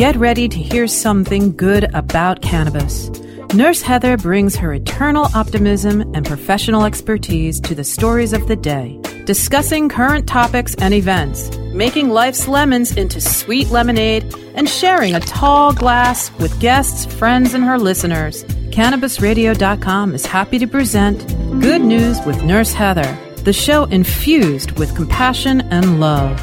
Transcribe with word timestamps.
Get 0.00 0.16
ready 0.16 0.48
to 0.48 0.58
hear 0.58 0.86
something 0.86 1.54
good 1.54 1.84
about 1.94 2.40
cannabis. 2.40 3.10
Nurse 3.52 3.82
Heather 3.82 4.16
brings 4.16 4.56
her 4.56 4.72
eternal 4.72 5.28
optimism 5.34 6.00
and 6.14 6.24
professional 6.24 6.86
expertise 6.86 7.60
to 7.60 7.74
the 7.74 7.84
stories 7.84 8.32
of 8.32 8.48
the 8.48 8.56
day, 8.56 8.98
discussing 9.26 9.90
current 9.90 10.26
topics 10.26 10.74
and 10.76 10.94
events, 10.94 11.54
making 11.74 12.08
life's 12.08 12.48
lemons 12.48 12.96
into 12.96 13.20
sweet 13.20 13.68
lemonade, 13.68 14.24
and 14.54 14.70
sharing 14.70 15.14
a 15.14 15.20
tall 15.20 15.74
glass 15.74 16.32
with 16.38 16.58
guests, 16.60 17.04
friends, 17.04 17.52
and 17.52 17.64
her 17.64 17.78
listeners. 17.78 18.42
CannabisRadio.com 18.72 20.14
is 20.14 20.24
happy 20.24 20.58
to 20.60 20.66
present 20.66 21.28
Good 21.60 21.82
News 21.82 22.24
with 22.24 22.42
Nurse 22.42 22.72
Heather, 22.72 23.18
the 23.44 23.52
show 23.52 23.84
infused 23.84 24.78
with 24.78 24.96
compassion 24.96 25.60
and 25.60 26.00
love. 26.00 26.40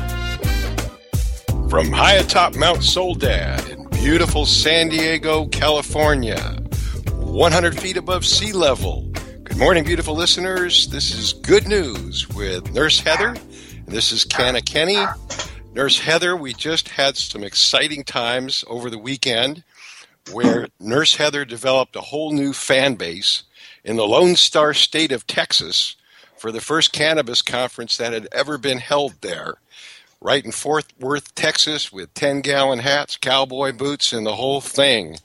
From 1.70 1.92
high 1.92 2.14
atop 2.14 2.56
Mount 2.56 2.82
Soledad 2.82 3.68
in 3.70 3.90
beautiful 3.90 4.46
San 4.46 4.88
Diego, 4.88 5.48
California, 5.48 6.40
100 7.12 7.78
feet 7.78 7.98
above 7.98 8.26
sea 8.26 8.54
level. 8.54 9.02
Good 9.44 9.58
morning, 9.58 9.84
beautiful 9.84 10.16
listeners. 10.16 10.88
This 10.88 11.14
is 11.14 11.34
Good 11.34 11.68
News 11.68 12.30
with 12.30 12.74
Nurse 12.74 13.02
Heather, 13.02 13.30
and 13.30 13.88
this 13.88 14.14
is 14.14 14.24
Canna 14.24 14.62
Kenny. 14.62 14.98
Nurse 15.74 16.00
Heather, 16.00 16.38
we 16.38 16.54
just 16.54 16.88
had 16.88 17.18
some 17.18 17.44
exciting 17.44 18.06
times 18.06 18.64
over 18.68 18.90
the 18.90 18.98
weekend 18.98 19.64
where 20.32 20.70
Nurse 20.80 21.18
Heather 21.18 21.44
developed 21.44 21.98
a 21.98 22.02
whole 22.02 22.32
new 22.32 22.54
fan 22.54 22.96
base 22.96 23.44
in 23.84 23.98
the 23.98 24.08
Lone 24.08 24.38
Star 24.38 24.74
State 24.74 25.12
of 25.12 25.28
Texas 25.28 25.98
for 26.38 26.54
the 26.54 26.62
first 26.62 26.94
cannabis 26.94 27.42
conference 27.42 27.98
that 27.98 28.14
had 28.14 28.30
ever 28.32 28.58
been 28.58 28.78
held 28.78 29.20
there 29.20 29.56
right 30.22 30.44
in 30.46 30.52
Fort 30.52 30.86
Worth, 31.00 31.36
Texas, 31.36 31.92
with 31.92 32.14
10 32.16 32.42
gallon 32.42 32.80
hats, 32.80 33.18
cowboy 33.18 33.74
boots, 33.74 34.14
and 34.14 34.26
the 34.26 34.36
whole 34.36 34.62
thing. 34.62 35.18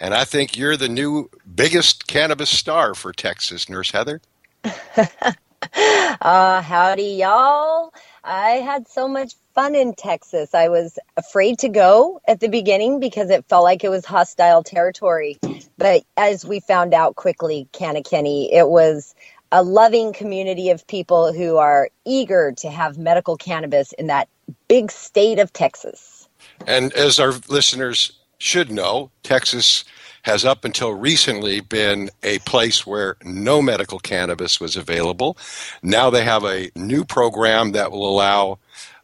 And 0.00 0.14
I 0.14 0.24
think 0.24 0.56
you're 0.56 0.76
the 0.76 0.88
new 0.88 1.30
biggest 1.54 2.06
cannabis 2.06 2.50
star 2.50 2.94
for 2.94 3.12
Texas, 3.12 3.68
Nurse 3.68 3.92
Heather. 3.92 4.20
uh, 4.64 5.32
howdy, 6.62 7.16
y'all. 7.20 7.92
I 8.24 8.50
had 8.52 8.88
so 8.88 9.08
much 9.08 9.34
fun 9.54 9.74
in 9.74 9.94
Texas. 9.94 10.54
I 10.54 10.68
was 10.68 10.98
afraid 11.16 11.60
to 11.60 11.68
go 11.68 12.20
at 12.28 12.40
the 12.40 12.48
beginning 12.48 13.00
because 13.00 13.30
it 13.30 13.46
felt 13.48 13.64
like 13.64 13.84
it 13.84 13.90
was 13.90 14.04
hostile 14.04 14.62
territory. 14.62 15.40
But 15.78 16.04
as 16.16 16.44
we 16.44 16.60
found 16.60 16.94
out 16.94 17.16
quickly, 17.16 17.68
Kenny, 17.72 18.52
it 18.52 18.68
was 18.68 19.14
a 19.52 19.62
loving 19.62 20.12
community 20.12 20.70
of 20.70 20.86
people 20.86 21.32
who 21.32 21.56
are 21.56 21.90
eager 22.04 22.52
to 22.58 22.70
have 22.70 22.98
medical 22.98 23.36
cannabis 23.36 23.92
in 23.92 24.08
that 24.08 24.28
big 24.68 24.90
state 24.90 25.38
of 25.38 25.52
Texas. 25.52 26.28
And 26.66 26.92
as 26.92 27.18
our 27.18 27.32
listeners 27.48 28.12
should 28.38 28.70
know, 28.70 29.10
Texas 29.22 29.84
has 30.22 30.44
up 30.44 30.64
until 30.64 30.92
recently 30.92 31.60
been 31.60 32.10
a 32.22 32.38
place 32.40 32.86
where 32.86 33.16
no 33.24 33.62
medical 33.62 33.98
cannabis 33.98 34.60
was 34.60 34.76
available. 34.76 35.38
Now 35.82 36.10
they 36.10 36.24
have 36.24 36.44
a 36.44 36.70
new 36.76 37.04
program 37.04 37.72
that 37.72 37.90
will 37.90 38.08
allow 38.08 38.58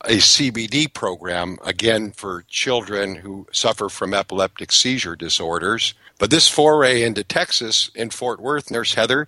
a 0.05 0.19
CBD 0.19 0.93
program, 0.93 1.57
again, 1.65 2.13
for 2.13 2.45
children 2.49 3.15
who 3.15 3.47
suffer 3.53 3.89
from 3.89 4.13
epileptic 4.13 4.71
seizure 4.71 5.17
disorders. 5.17 5.95
But 6.19 6.31
this 6.31 6.49
foray 6.49 7.03
into 7.03 7.25
Texas 7.25 7.91
in 7.95 8.11
Fort 8.11 8.41
Worth, 8.41 8.71
Nurse 8.71 8.95
Heather, 8.95 9.27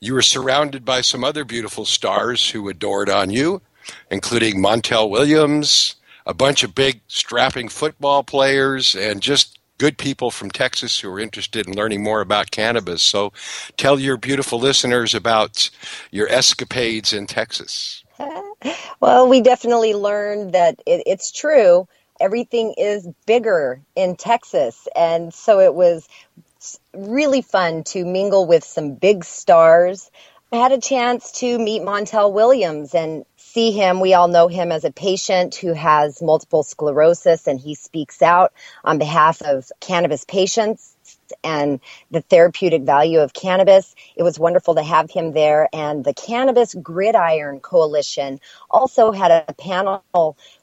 you 0.00 0.14
were 0.14 0.22
surrounded 0.22 0.84
by 0.84 1.00
some 1.00 1.24
other 1.24 1.44
beautiful 1.44 1.84
stars 1.84 2.50
who 2.50 2.68
adored 2.68 3.08
on 3.08 3.30
you, 3.30 3.62
including 4.10 4.62
Montel 4.62 5.10
Williams, 5.10 5.96
a 6.26 6.34
bunch 6.34 6.62
of 6.62 6.74
big 6.74 7.00
strapping 7.08 7.68
football 7.68 8.22
players, 8.22 8.94
and 8.94 9.20
just 9.20 9.58
good 9.78 9.98
people 9.98 10.30
from 10.30 10.50
Texas 10.50 11.00
who 11.00 11.10
are 11.10 11.18
interested 11.18 11.66
in 11.66 11.74
learning 11.74 12.04
more 12.04 12.20
about 12.20 12.52
cannabis. 12.52 13.02
So 13.02 13.32
tell 13.76 13.98
your 13.98 14.16
beautiful 14.16 14.60
listeners 14.60 15.12
about 15.12 15.70
your 16.12 16.28
escapades 16.28 17.12
in 17.12 17.26
Texas. 17.26 18.04
well, 19.00 19.28
we 19.28 19.40
definitely 19.40 19.94
learned 19.94 20.52
that 20.52 20.80
it, 20.86 21.02
it's 21.06 21.32
true. 21.32 21.88
Everything 22.20 22.74
is 22.78 23.08
bigger 23.26 23.80
in 23.96 24.14
Texas. 24.14 24.86
And 24.94 25.34
so 25.34 25.58
it 25.58 25.74
was 25.74 26.08
really 26.94 27.42
fun 27.42 27.82
to 27.84 28.04
mingle 28.04 28.46
with 28.46 28.62
some 28.62 28.94
big 28.94 29.24
stars. 29.24 30.10
I 30.52 30.56
had 30.56 30.70
a 30.70 30.80
chance 30.80 31.32
to 31.40 31.58
meet 31.58 31.82
Montel 31.82 32.32
Williams 32.32 32.94
and 32.94 33.24
see 33.52 33.70
him. 33.70 34.00
We 34.00 34.14
all 34.14 34.28
know 34.28 34.48
him 34.48 34.72
as 34.72 34.84
a 34.84 34.90
patient 34.90 35.54
who 35.56 35.74
has 35.74 36.22
multiple 36.22 36.62
sclerosis 36.62 37.46
and 37.46 37.60
he 37.60 37.74
speaks 37.74 38.22
out 38.22 38.52
on 38.82 38.98
behalf 38.98 39.42
of 39.42 39.70
cannabis 39.78 40.24
patients 40.24 40.96
and 41.44 41.80
the 42.10 42.22
therapeutic 42.22 42.82
value 42.82 43.20
of 43.20 43.34
cannabis. 43.34 43.94
It 44.16 44.22
was 44.22 44.38
wonderful 44.38 44.76
to 44.76 44.82
have 44.82 45.10
him 45.10 45.32
there. 45.32 45.68
And 45.72 46.02
the 46.02 46.14
Cannabis 46.14 46.74
Gridiron 46.74 47.60
Coalition 47.60 48.40
also 48.70 49.12
had 49.12 49.30
a 49.30 49.52
panel 49.52 50.02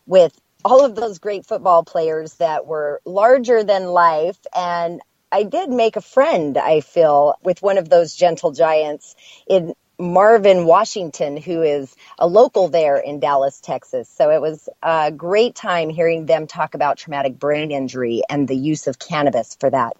with 0.07 0.39
all 0.65 0.83
of 0.83 0.95
those 0.95 1.19
great 1.19 1.45
football 1.45 1.83
players 1.83 2.33
that 2.35 2.65
were 2.65 3.01
larger 3.05 3.63
than 3.63 3.85
life 3.85 4.39
and 4.55 5.01
I 5.31 5.43
did 5.43 5.69
make 5.69 5.95
a 5.95 6.01
friend, 6.01 6.57
I 6.57 6.81
feel, 6.81 7.35
with 7.43 7.61
one 7.61 7.77
of 7.77 7.87
those 7.87 8.15
gentle 8.15 8.51
giants 8.51 9.15
in 9.47 9.75
Marvin 9.99 10.65
Washington, 10.65 11.37
who 11.37 11.61
is 11.61 11.95
a 12.17 12.27
local 12.27 12.69
there 12.69 12.97
in 12.97 13.19
Dallas, 13.19 13.59
Texas. 13.61 14.09
So 14.09 14.31
it 14.31 14.41
was 14.41 14.69
a 14.81 15.11
great 15.11 15.55
time 15.55 15.89
hearing 15.89 16.25
them 16.25 16.47
talk 16.47 16.73
about 16.73 16.97
traumatic 16.97 17.37
brain 17.37 17.71
injury 17.71 18.23
and 18.29 18.47
the 18.47 18.55
use 18.55 18.87
of 18.87 18.99
cannabis 18.99 19.55
for 19.59 19.69
that. 19.69 19.97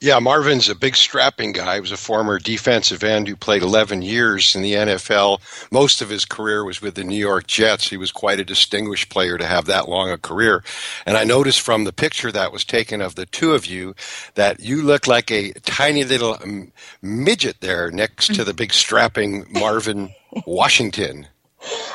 Yeah, 0.00 0.18
Marvin's 0.18 0.68
a 0.68 0.74
big 0.74 0.96
strapping 0.96 1.52
guy. 1.52 1.76
He 1.76 1.80
was 1.80 1.92
a 1.92 1.96
former 1.96 2.40
defensive 2.40 3.04
end 3.04 3.28
who 3.28 3.36
played 3.36 3.62
11 3.62 4.02
years 4.02 4.56
in 4.56 4.62
the 4.62 4.72
NFL. 4.72 5.40
Most 5.70 6.02
of 6.02 6.08
his 6.08 6.24
career 6.24 6.64
was 6.64 6.82
with 6.82 6.96
the 6.96 7.04
New 7.04 7.16
York 7.16 7.46
Jets. 7.46 7.88
He 7.88 7.96
was 7.96 8.10
quite 8.10 8.40
a 8.40 8.44
distinguished 8.44 9.10
player 9.10 9.38
to 9.38 9.46
have 9.46 9.66
that 9.66 9.88
long 9.88 10.10
a 10.10 10.18
career. 10.18 10.64
And 11.06 11.16
I 11.16 11.22
noticed 11.22 11.60
from 11.60 11.84
the 11.84 11.92
picture 11.92 12.32
that 12.32 12.52
was 12.52 12.64
taken 12.64 13.00
of 13.00 13.14
the 13.14 13.26
two 13.26 13.52
of 13.52 13.64
you 13.64 13.94
that 14.34 14.58
you 14.58 14.82
look 14.82 15.06
like 15.06 15.30
a 15.30 15.52
tiny 15.60 16.02
little 16.02 16.36
um, 16.42 16.72
midget 17.00 17.60
there 17.60 17.92
next 17.92 18.34
to 18.34 18.42
the 18.42 18.54
big 18.54 18.72
strapping 18.72 19.46
Marvin 19.52 20.12
Washington. 20.46 21.28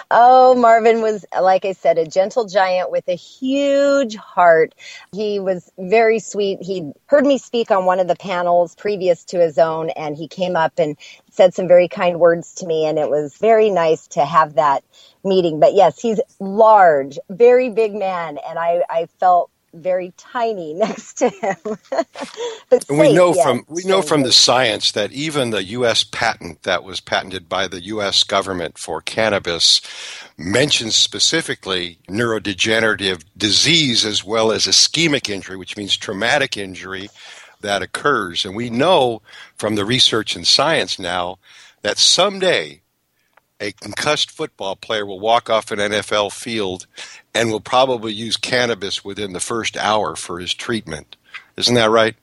Oh, 0.09 0.55
Marvin 0.55 1.01
was, 1.01 1.25
like 1.39 1.65
I 1.65 1.73
said, 1.73 1.97
a 1.97 2.07
gentle 2.07 2.45
giant 2.45 2.91
with 2.91 3.07
a 3.09 3.15
huge 3.15 4.15
heart. 4.15 4.73
He 5.11 5.39
was 5.39 5.69
very 5.77 6.19
sweet. 6.19 6.63
He 6.63 6.91
heard 7.07 7.25
me 7.25 7.37
speak 7.37 7.71
on 7.71 7.85
one 7.85 7.99
of 7.99 8.07
the 8.07 8.15
panels 8.15 8.73
previous 8.75 9.25
to 9.25 9.39
his 9.39 9.57
own, 9.57 9.89
and 9.91 10.15
he 10.15 10.29
came 10.29 10.55
up 10.55 10.79
and 10.79 10.97
said 11.29 11.53
some 11.53 11.67
very 11.67 11.89
kind 11.89 12.21
words 12.21 12.55
to 12.55 12.67
me, 12.67 12.85
and 12.85 12.97
it 12.97 13.09
was 13.09 13.37
very 13.37 13.69
nice 13.69 14.07
to 14.09 14.23
have 14.23 14.55
that 14.55 14.83
meeting. 15.25 15.59
But 15.59 15.73
yes, 15.73 15.99
he's 15.99 16.21
large, 16.39 17.19
very 17.29 17.69
big 17.69 17.93
man, 17.93 18.37
and 18.47 18.57
I, 18.57 18.83
I 18.89 19.07
felt 19.19 19.51
very 19.73 20.13
tiny 20.17 20.73
next 20.73 21.15
to 21.15 21.29
him. 21.29 21.55
but 22.69 22.83
safe, 22.83 22.89
we 22.89 23.13
know 23.13 23.33
from 23.33 23.63
we 23.67 23.83
know 23.83 24.01
from 24.01 24.23
the 24.23 24.31
science 24.31 24.91
that 24.91 25.11
even 25.11 25.49
the 25.49 25.63
U.S. 25.63 26.03
patent 26.03 26.63
that 26.63 26.83
was 26.83 26.99
patented 26.99 27.47
by 27.49 27.67
the 27.67 27.81
U.S. 27.85 28.23
government 28.23 28.77
for 28.77 29.01
cannabis 29.01 29.81
mentions 30.37 30.95
specifically 30.95 31.99
neurodegenerative 32.07 33.23
disease 33.35 34.05
as 34.05 34.23
well 34.23 34.51
as 34.51 34.65
ischemic 34.67 35.29
injury, 35.29 35.57
which 35.57 35.77
means 35.77 35.95
traumatic 35.95 36.57
injury 36.57 37.09
that 37.61 37.81
occurs. 37.81 38.45
And 38.45 38.55
we 38.55 38.69
know 38.69 39.21
from 39.55 39.75
the 39.75 39.85
research 39.85 40.35
and 40.35 40.45
science 40.45 40.99
now 40.99 41.39
that 41.81 41.97
someday 41.97 42.81
a 43.59 43.71
concussed 43.73 44.31
football 44.31 44.75
player 44.75 45.05
will 45.05 45.19
walk 45.19 45.49
off 45.49 45.71
an 45.71 45.79
NFL 45.79 46.31
field 46.31 46.85
and 47.33 47.51
will 47.51 47.59
probably 47.59 48.13
use 48.13 48.37
cannabis 48.37 49.03
within 49.03 49.33
the 49.33 49.39
first 49.39 49.75
hour 49.77 50.15
for 50.15 50.39
his 50.39 50.53
treatment. 50.53 51.15
Isn't 51.57 51.75
that 51.75 51.89
right? 51.89 52.15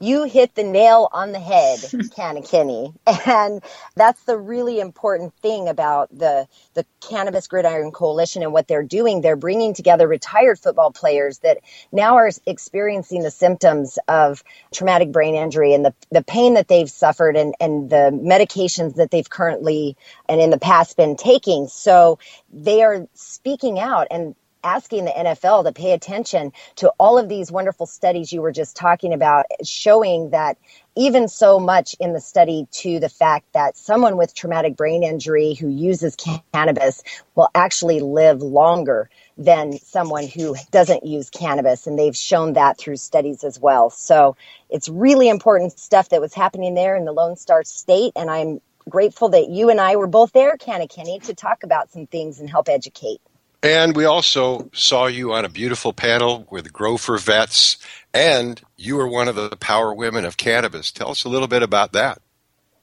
You 0.00 0.24
hit 0.24 0.54
the 0.54 0.64
nail 0.64 1.08
on 1.12 1.32
the 1.32 1.40
head, 1.40 1.80
Kenny. 2.50 2.94
And 3.26 3.62
that's 3.96 4.22
the 4.24 4.38
really 4.38 4.80
important 4.80 5.34
thing 5.36 5.68
about 5.68 6.10
the, 6.16 6.48
the 6.74 6.86
Cannabis 7.00 7.48
Gridiron 7.48 7.92
Coalition 7.92 8.42
and 8.42 8.52
what 8.52 8.68
they're 8.68 8.82
doing. 8.84 9.22
They're 9.22 9.36
bringing 9.36 9.74
together 9.74 10.08
retired 10.08 10.58
football 10.58 10.92
players 10.92 11.38
that 11.40 11.58
now 11.92 12.16
are 12.16 12.30
experiencing 12.46 13.22
the 13.22 13.30
symptoms 13.32 13.98
of 14.08 14.42
traumatic 14.74 15.12
brain 15.12 15.36
injury 15.36 15.74
and 15.74 15.84
the, 15.84 15.94
the 16.10 16.24
pain 16.24 16.54
that 16.54 16.68
they've 16.68 16.90
suffered 16.90 17.36
and, 17.36 17.54
and 17.60 17.90
the 17.90 18.10
medications 18.12 18.96
that 18.96 19.10
they've 19.10 19.30
currently 19.30 19.96
and 20.28 20.40
in 20.40 20.50
the 20.50 20.58
past 20.58 20.96
been 20.96 21.16
taking. 21.16 21.68
So 21.68 22.18
they 22.52 22.82
are 22.82 23.06
speaking 23.14 23.80
out 23.80 24.08
and 24.10 24.34
asking 24.64 25.04
the 25.04 25.10
NFL 25.12 25.64
to 25.64 25.72
pay 25.72 25.92
attention 25.92 26.52
to 26.76 26.92
all 26.98 27.18
of 27.18 27.28
these 27.28 27.52
wonderful 27.52 27.86
studies 27.86 28.32
you 28.32 28.42
were 28.42 28.52
just 28.52 28.76
talking 28.76 29.12
about, 29.12 29.46
showing 29.64 30.30
that 30.30 30.58
even 30.96 31.28
so 31.28 31.58
much 31.58 31.94
in 32.00 32.12
the 32.12 32.20
study 32.20 32.66
to 32.70 33.00
the 33.00 33.08
fact 33.08 33.46
that 33.54 33.76
someone 33.76 34.16
with 34.16 34.34
traumatic 34.34 34.76
brain 34.76 35.02
injury 35.02 35.54
who 35.54 35.68
uses 35.68 36.16
cannabis 36.52 37.02
will 37.34 37.48
actually 37.54 38.00
live 38.00 38.42
longer 38.42 39.08
than 39.38 39.78
someone 39.78 40.26
who 40.26 40.56
doesn't 40.70 41.06
use 41.06 41.30
cannabis. 41.30 41.86
And 41.86 41.98
they've 41.98 42.16
shown 42.16 42.54
that 42.54 42.78
through 42.78 42.96
studies 42.96 43.44
as 43.44 43.58
well. 43.58 43.90
So 43.90 44.36
it's 44.68 44.88
really 44.88 45.28
important 45.28 45.78
stuff 45.78 46.10
that 46.10 46.20
was 46.20 46.34
happening 46.34 46.74
there 46.74 46.96
in 46.96 47.04
the 47.04 47.12
Lone 47.12 47.36
Star 47.36 47.64
State. 47.64 48.12
And 48.16 48.30
I'm 48.30 48.60
grateful 48.88 49.30
that 49.30 49.48
you 49.48 49.70
and 49.70 49.80
I 49.80 49.96
were 49.96 50.06
both 50.08 50.32
there, 50.32 50.56
Canna 50.56 50.88
Kenny, 50.88 51.20
to 51.20 51.34
talk 51.34 51.62
about 51.62 51.90
some 51.90 52.06
things 52.06 52.40
and 52.40 52.50
help 52.50 52.68
educate. 52.68 53.20
And 53.62 53.94
we 53.96 54.06
also 54.06 54.70
saw 54.72 55.06
you 55.06 55.34
on 55.34 55.44
a 55.44 55.50
beautiful 55.50 55.92
panel 55.92 56.46
with 56.50 56.72
Grow 56.72 56.96
for 56.96 57.18
Vets, 57.18 57.78
and 58.14 58.60
you 58.78 58.96
were 58.96 59.08
one 59.08 59.28
of 59.28 59.36
the 59.36 59.50
power 59.56 59.94
women 59.94 60.24
of 60.24 60.38
cannabis. 60.38 60.90
Tell 60.92 61.10
us 61.10 61.24
a 61.24 61.28
little 61.28 61.48
bit 61.48 61.62
about 61.62 61.92
that. 61.92 62.22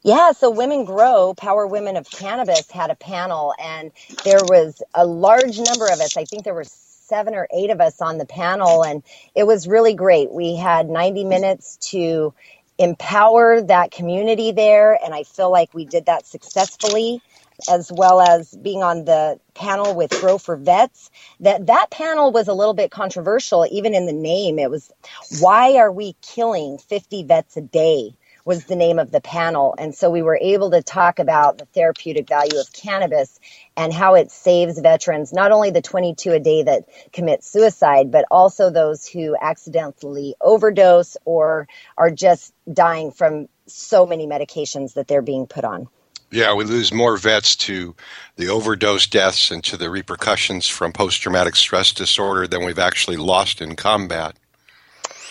Yeah, 0.04 0.32
so 0.34 0.50
Women 0.50 0.86
Grow, 0.86 1.36
Power 1.36 1.68
Women 1.68 1.98
of 1.98 2.10
Cannabis, 2.10 2.72
had 2.72 2.92
a 2.92 2.96
panel, 2.96 3.54
and 3.62 3.92
there 4.26 4.44
was 4.44 4.82
a 4.96 5.06
large 5.06 5.60
number 5.60 5.88
of 5.88 6.02
us. 6.02 6.18
I 6.18 6.26
think 6.26 6.44
there 6.46 6.56
were 6.56 6.66
seven 6.66 7.36
or 7.36 7.48
eight 7.54 7.70
of 7.70 7.82
us 7.82 8.02
on 8.02 8.18
the 8.18 8.26
panel, 8.26 8.84
and 8.84 9.04
it 9.36 9.46
was 9.46 9.68
really 9.68 9.94
great. 9.94 10.32
We 10.32 10.56
had 10.56 10.90
90 10.90 11.26
minutes 11.26 11.78
to 11.92 12.34
empower 12.80 13.62
that 13.62 13.92
community 13.92 14.54
there, 14.54 14.98
and 15.04 15.14
I 15.14 15.24
feel 15.24 15.52
like 15.52 15.74
we 15.76 15.86
did 15.86 16.08
that 16.08 16.26
successfully 16.26 17.22
as 17.70 17.92
well 17.92 18.22
as 18.22 18.52
being 18.56 18.84
on 18.84 19.06
the 19.06 19.40
panel 19.54 19.96
with 19.96 20.12
Grow 20.12 20.38
for 20.38 20.56
Vets. 20.56 21.10
That 21.40 21.68
that 21.68 21.90
panel 21.92 22.32
was 22.32 22.48
a 22.48 22.54
little 22.54 22.74
bit 22.74 22.92
controversial, 22.92 23.68
even 23.70 23.96
in 23.96 24.06
the 24.06 24.14
name. 24.14 24.60
It 24.60 24.70
was, 24.70 24.92
"Why 25.40 25.78
are 25.78 25.92
we 25.92 26.16
killing 26.22 26.78
50 26.78 27.24
vets 27.24 27.58
a 27.58 27.62
day?" 27.62 28.16
was 28.46 28.66
the 28.66 28.78
name 28.78 28.98
of 28.98 29.12
the 29.12 29.20
panel, 29.20 29.76
and 29.78 29.94
so 29.94 30.10
we 30.10 30.22
were 30.22 30.40
able 30.42 30.72
to 30.72 30.82
talk 30.82 31.20
about 31.20 31.58
the 31.58 31.66
therapeutic 31.66 32.30
value 32.30 32.58
of 32.60 32.72
cannabis 32.72 33.42
and 33.76 33.92
how 33.92 34.16
it 34.16 34.32
saves 34.32 34.80
veterans, 34.80 35.34
not 35.34 35.52
only 35.52 35.70
the 35.70 35.82
22 35.82 36.32
a 36.32 36.40
day 36.40 36.64
that 36.64 36.86
commit 37.12 37.44
suicide, 37.44 38.10
but 38.10 38.24
also 38.32 38.70
those 38.70 39.06
who 39.06 39.36
accidentally 39.42 40.34
overdose 40.40 41.18
or 41.26 41.68
are 41.98 42.10
just 42.10 42.54
dying 42.72 43.12
from 43.12 43.50
so 43.66 44.06
many 44.06 44.28
medications 44.28 44.94
that 44.94 45.10
they're 45.10 45.22
being 45.22 45.46
put 45.46 45.66
on. 45.66 45.90
Yeah, 46.30 46.54
we 46.54 46.66
lose 46.66 46.92
more 46.92 47.16
vets 47.18 47.56
to 47.58 47.96
the 48.36 48.50
overdose 48.50 49.08
deaths 49.08 49.50
and 49.50 49.64
to 49.64 49.78
the 49.78 49.90
repercussions 49.90 50.68
from 50.68 50.92
post 50.92 51.22
traumatic 51.22 51.56
stress 51.56 51.94
disorder 51.94 52.48
than 52.48 52.66
we've 52.66 52.80
actually 52.80 53.18
lost 53.18 53.62
in 53.62 53.76
combat. 53.76 54.36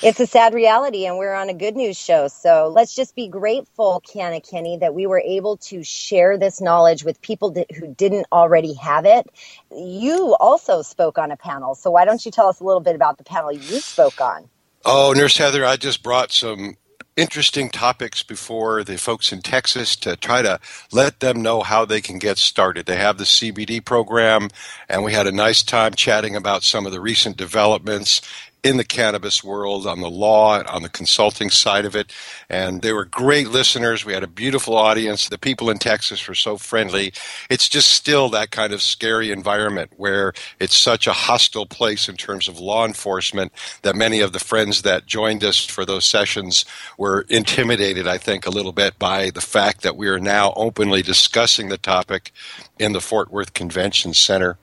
It's 0.03 0.21
a 0.21 0.27
sad 0.27 0.53
reality, 0.53 1.07
and 1.07 1.17
we're 1.17 1.35
on 1.35 1.49
a 1.49 1.55
good 1.55 1.75
news 1.75 1.97
show. 1.97 2.29
So 2.29 2.71
let's 2.75 2.95
just 2.95 3.15
be 3.15 3.29
grateful, 3.29 4.03
Canna 4.11 4.43
Kenny, 4.43 4.77
that 4.79 4.95
we 4.95 5.07
were 5.07 5.21
able 5.21 5.57
to 5.59 5.83
share 5.83 6.37
this 6.37 6.61
knowledge 6.61 7.03
with 7.03 7.21
people 7.23 7.51
that, 7.53 7.71
who 7.73 7.95
didn't 7.95 8.27
already 8.31 8.75
have 8.75 9.07
it. 9.07 9.27
You 9.71 10.37
also 10.39 10.83
spoke 10.83 11.17
on 11.17 11.31
a 11.31 11.37
panel. 11.37 11.75
So 11.75 11.91
why 11.91 12.05
don't 12.05 12.25
you 12.25 12.31
tell 12.31 12.49
us 12.49 12.61
a 12.61 12.65
little 12.65 12.81
bit 12.81 12.95
about 12.95 13.17
the 13.17 13.25
panel 13.25 13.53
you 13.53 13.81
spoke 13.81 14.21
on? 14.21 14.49
Oh, 14.85 15.15
Nurse 15.17 15.39
Heather, 15.39 15.65
I 15.65 15.77
just 15.77 16.03
brought 16.03 16.31
some 16.31 16.77
interesting 17.17 17.71
topics 17.71 18.23
before 18.23 18.85
the 18.85 18.99
folks 18.99 19.33
in 19.33 19.41
Texas 19.41 19.97
to 19.97 20.17
try 20.17 20.43
to 20.43 20.61
let 20.93 21.21
them 21.21 21.41
know 21.41 21.63
how 21.63 21.85
they 21.85 22.01
can 22.03 22.19
get 22.19 22.37
started. 22.37 22.87
They 22.87 22.97
have 22.97 23.17
the 23.17 23.25
CBD 23.25 23.83
program, 23.83 24.49
and 24.89 25.03
we 25.03 25.15
had 25.15 25.27
a 25.27 25.33
nice 25.33 25.63
time 25.63 25.95
chatting 25.95 26.37
about 26.37 26.63
some 26.63 26.85
of 26.85 26.93
the 26.93 27.01
recent 27.01 27.37
developments 27.37 28.21
in 28.63 28.77
the 28.79 28.85
cannabis 28.85 29.45
world 29.45 29.87
on 29.87 30.01
the 30.01 30.11
law, 30.11 30.63
on 30.65 30.83
the 30.83 30.89
consulting 30.89 31.51
side 31.51 31.85
of 31.85 31.95
it. 31.95 32.13
And 32.51 32.83
they 32.83 32.93
were 32.93 33.05
great 33.05 33.49
listeners. 33.49 34.05
We 34.05 34.13
had 34.13 34.25
a 34.25 34.29
beautiful 34.29 34.77
audience. 34.77 35.29
The 35.29 35.39
people 35.39 35.71
in 35.71 35.79
Texas 35.79 36.27
were 36.27 36.35
so 36.35 36.57
friendly. 36.57 37.13
It's 37.49 37.69
just 37.69 37.91
still 37.91 38.29
that 38.31 38.51
kind 38.51 38.73
of 38.73 38.83
scary 38.83 39.31
environment 39.31 39.93
where 39.97 40.33
it's 40.59 40.77
such 40.77 41.07
a 41.07 41.13
hostile 41.13 41.67
place 41.67 42.09
in 42.09 42.17
terms 42.17 42.49
of 42.49 42.59
law 42.59 42.85
enforcement 42.85 43.53
that 43.83 43.95
many 43.95 44.21
of 44.21 44.33
the 44.33 44.41
friends 44.41 44.83
that 44.83 45.07
joined 45.07 45.45
us 45.45 45.65
for 45.65 45.85
those 45.85 46.05
sessions 46.05 46.65
were 46.99 47.25
intimidated, 47.29 48.09
I 48.09 48.19
think, 48.19 48.47
a 48.47 48.51
little 48.51 48.73
bit 48.73 48.99
by 48.99 49.31
the 49.31 49.41
fact 49.41 49.83
that 49.83 49.97
we 49.97 50.09
are 50.09 50.19
now 50.19 50.53
openly 50.57 51.03
discussing 51.03 51.69
the 51.69 51.79
topic 51.79 52.33
in 52.79 52.93
the 52.93 53.01
Fort 53.01 53.31
Worth 53.31 53.55
Convention 53.55 54.13
Center. 54.13 54.59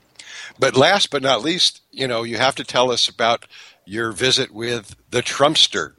But 0.60 0.76
last 0.76 1.10
but 1.10 1.24
not 1.24 1.42
least, 1.42 1.82
you 1.92 2.08
know, 2.08 2.24
you 2.24 2.38
have 2.38 2.56
to 2.56 2.64
tell 2.64 2.92
us 2.92 3.08
about 3.10 3.46
your 3.86 4.12
visit 4.12 4.54
with 4.54 4.96
the 5.10 5.22
Trumpster. 5.22 5.94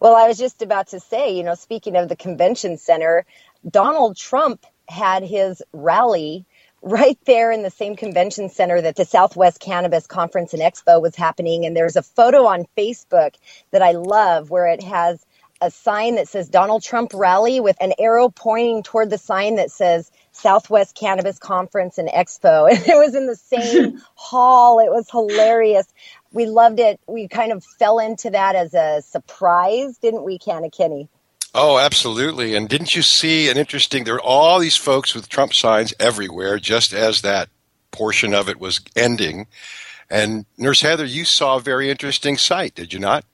Well, 0.00 0.14
I 0.14 0.28
was 0.28 0.38
just 0.38 0.62
about 0.62 0.88
to 0.88 1.00
say, 1.00 1.36
you 1.36 1.42
know, 1.42 1.54
speaking 1.54 1.96
of 1.96 2.08
the 2.08 2.16
convention 2.16 2.78
center, 2.78 3.26
Donald 3.68 4.16
Trump 4.16 4.64
had 4.88 5.22
his 5.22 5.62
rally 5.72 6.46
right 6.82 7.18
there 7.26 7.50
in 7.50 7.62
the 7.62 7.70
same 7.70 7.96
convention 7.96 8.48
center 8.48 8.80
that 8.80 8.96
the 8.96 9.04
Southwest 9.04 9.60
Cannabis 9.60 10.06
Conference 10.06 10.54
and 10.54 10.62
Expo 10.62 11.02
was 11.02 11.16
happening. 11.16 11.66
And 11.66 11.76
there's 11.76 11.96
a 11.96 12.02
photo 12.02 12.46
on 12.46 12.66
Facebook 12.76 13.34
that 13.72 13.82
I 13.82 13.92
love 13.92 14.50
where 14.50 14.68
it 14.68 14.82
has 14.84 15.24
a 15.60 15.70
sign 15.70 16.14
that 16.14 16.28
says 16.28 16.48
Donald 16.48 16.82
Trump 16.82 17.10
rally 17.14 17.58
with 17.58 17.76
an 17.80 17.92
arrow 17.98 18.28
pointing 18.28 18.82
toward 18.82 19.10
the 19.10 19.18
sign 19.18 19.56
that 19.56 19.72
says 19.72 20.10
Southwest 20.30 20.94
Cannabis 20.94 21.38
Conference 21.38 21.98
and 21.98 22.08
Expo. 22.08 22.70
And 22.70 22.86
it 22.86 22.96
was 22.96 23.14
in 23.14 23.26
the 23.26 23.36
same 23.36 24.00
hall. 24.14 24.78
It 24.78 24.90
was 24.90 25.10
hilarious 25.10 25.86
we 26.32 26.46
loved 26.46 26.80
it. 26.80 27.00
We 27.06 27.28
kind 27.28 27.52
of 27.52 27.64
fell 27.78 27.98
into 27.98 28.30
that 28.30 28.54
as 28.54 28.74
a 28.74 29.02
surprise, 29.02 29.98
didn't 29.98 30.24
we, 30.24 30.38
Canna 30.38 30.70
Kenny? 30.70 31.08
Oh, 31.54 31.78
absolutely. 31.78 32.54
And 32.54 32.68
didn't 32.68 32.94
you 32.94 33.02
see 33.02 33.48
an 33.48 33.56
interesting? 33.56 34.04
There 34.04 34.16
are 34.16 34.20
all 34.20 34.58
these 34.58 34.76
folks 34.76 35.14
with 35.14 35.28
Trump 35.28 35.54
signs 35.54 35.94
everywhere, 35.98 36.58
just 36.58 36.92
as 36.92 37.22
that 37.22 37.48
portion 37.90 38.34
of 38.34 38.48
it 38.48 38.60
was 38.60 38.80
ending. 38.94 39.46
And 40.10 40.44
Nurse 40.56 40.82
Heather, 40.82 41.04
you 41.04 41.24
saw 41.24 41.56
a 41.56 41.60
very 41.60 41.90
interesting 41.90 42.36
sight, 42.36 42.74
did 42.74 42.92
you 42.92 42.98
not? 42.98 43.24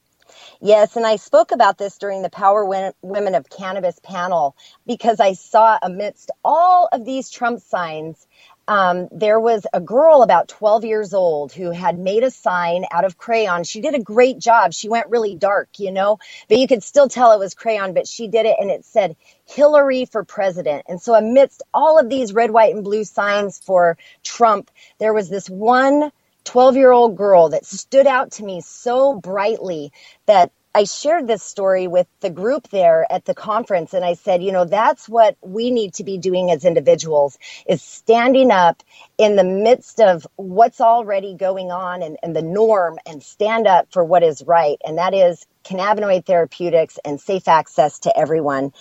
Yes, 0.61 0.96
and 0.96 1.06
I 1.06 1.17
spoke 1.17 1.52
about 1.52 1.76
this 1.76 1.99
during 1.99 2.23
the 2.23 2.31
Power 2.31 2.64
Women 2.64 3.35
of 3.35 3.50
Cannabis 3.50 3.99
panel 4.02 4.56
because 4.87 5.20
I 5.20 5.35
saw 5.35 5.79
amidst 5.82 6.31
all 6.44 6.88
of 6.93 7.05
these 7.05 7.29
Trump 7.29 7.61
signs 7.61 8.26
um, 8.67 9.09
there 9.13 9.39
was 9.39 9.67
a 9.73 9.81
girl 9.81 10.23
about 10.23 10.49
12 10.49 10.85
years 10.85 11.15
old 11.15 11.53
who 11.53 11.71
had 11.71 11.99
made 11.99 12.23
a 12.23 12.31
sign 12.31 12.85
out 12.91 13.05
of 13.05 13.19
crayon. 13.19 13.65
She 13.65 13.81
did 13.81 13.95
a 13.95 14.03
great 14.03 14.39
job. 14.39 14.73
She 14.73 14.89
went 14.89 15.09
really 15.09 15.35
dark, 15.35 15.69
you 15.79 15.93
know, 15.93 16.19
but 16.49 16.59
you 16.59 16.67
could 16.67 16.83
still 16.83 17.09
tell 17.09 17.33
it 17.33 17.39
was 17.39 17.55
crayon, 17.55 17.93
but 17.95 18.09
she 18.09 18.29
did 18.29 18.47
it 18.47 18.57
and 18.59 18.71
it 18.71 18.85
said 18.85 19.17
Hillary 19.45 20.07
for 20.07 20.25
president. 20.25 20.85
And 20.89 21.01
so 21.01 21.15
amidst 21.15 21.63
all 21.75 21.99
of 21.99 22.09
these 22.09 22.33
red, 22.33 22.51
white, 22.51 22.75
and 22.75 22.85
blue 22.85 23.05
signs 23.05 23.59
for 23.59 23.99
Trump, 24.23 24.71
there 24.99 25.13
was 25.13 25.29
this 25.29 25.49
one 25.49 26.11
12 26.45 26.77
year 26.77 26.93
old 26.93 27.17
girl 27.17 27.51
that 27.51 27.65
stood 27.67 28.07
out 28.07 28.33
to 28.33 28.45
me 28.45 28.61
so 28.61 29.19
brightly 29.19 29.93
that 30.27 30.53
I 30.75 30.87
shared 30.87 31.29
this 31.29 31.44
story 31.44 31.89
with 31.89 32.08
the 32.22 32.31
group 32.31 32.70
there 32.70 33.06
at 33.13 33.27
the 33.27 33.34
conference 33.34 33.94
and 33.94 34.06
I 34.06 34.15
said, 34.15 34.43
you 34.43 34.53
know, 34.53 34.65
that's 34.65 35.10
what 35.10 35.37
we 35.43 35.70
need 35.70 35.94
to 35.96 36.05
be 36.05 36.19
doing 36.19 36.51
as 36.51 36.65
individuals 36.65 37.39
is 37.69 37.82
standing 37.82 38.53
up 38.53 38.82
in 39.19 39.37
the 39.37 39.44
midst 39.44 40.01
of 40.01 40.27
what's 40.39 40.81
already 40.81 41.34
going 41.37 41.72
on 41.72 42.03
and, 42.03 42.19
and 42.25 42.37
the 42.37 42.43
norm 42.43 42.99
and 43.06 43.22
stand 43.22 43.69
up 43.69 43.89
for 43.93 44.05
what 44.05 44.25
is 44.25 44.44
right. 44.44 44.79
And 44.87 44.99
that 44.99 45.15
is 45.15 45.46
cannabinoid 45.67 46.27
therapeutics 46.27 46.99
and 47.05 47.20
safe 47.20 47.49
access 47.49 48.01
to 48.01 48.19
everyone. 48.19 48.72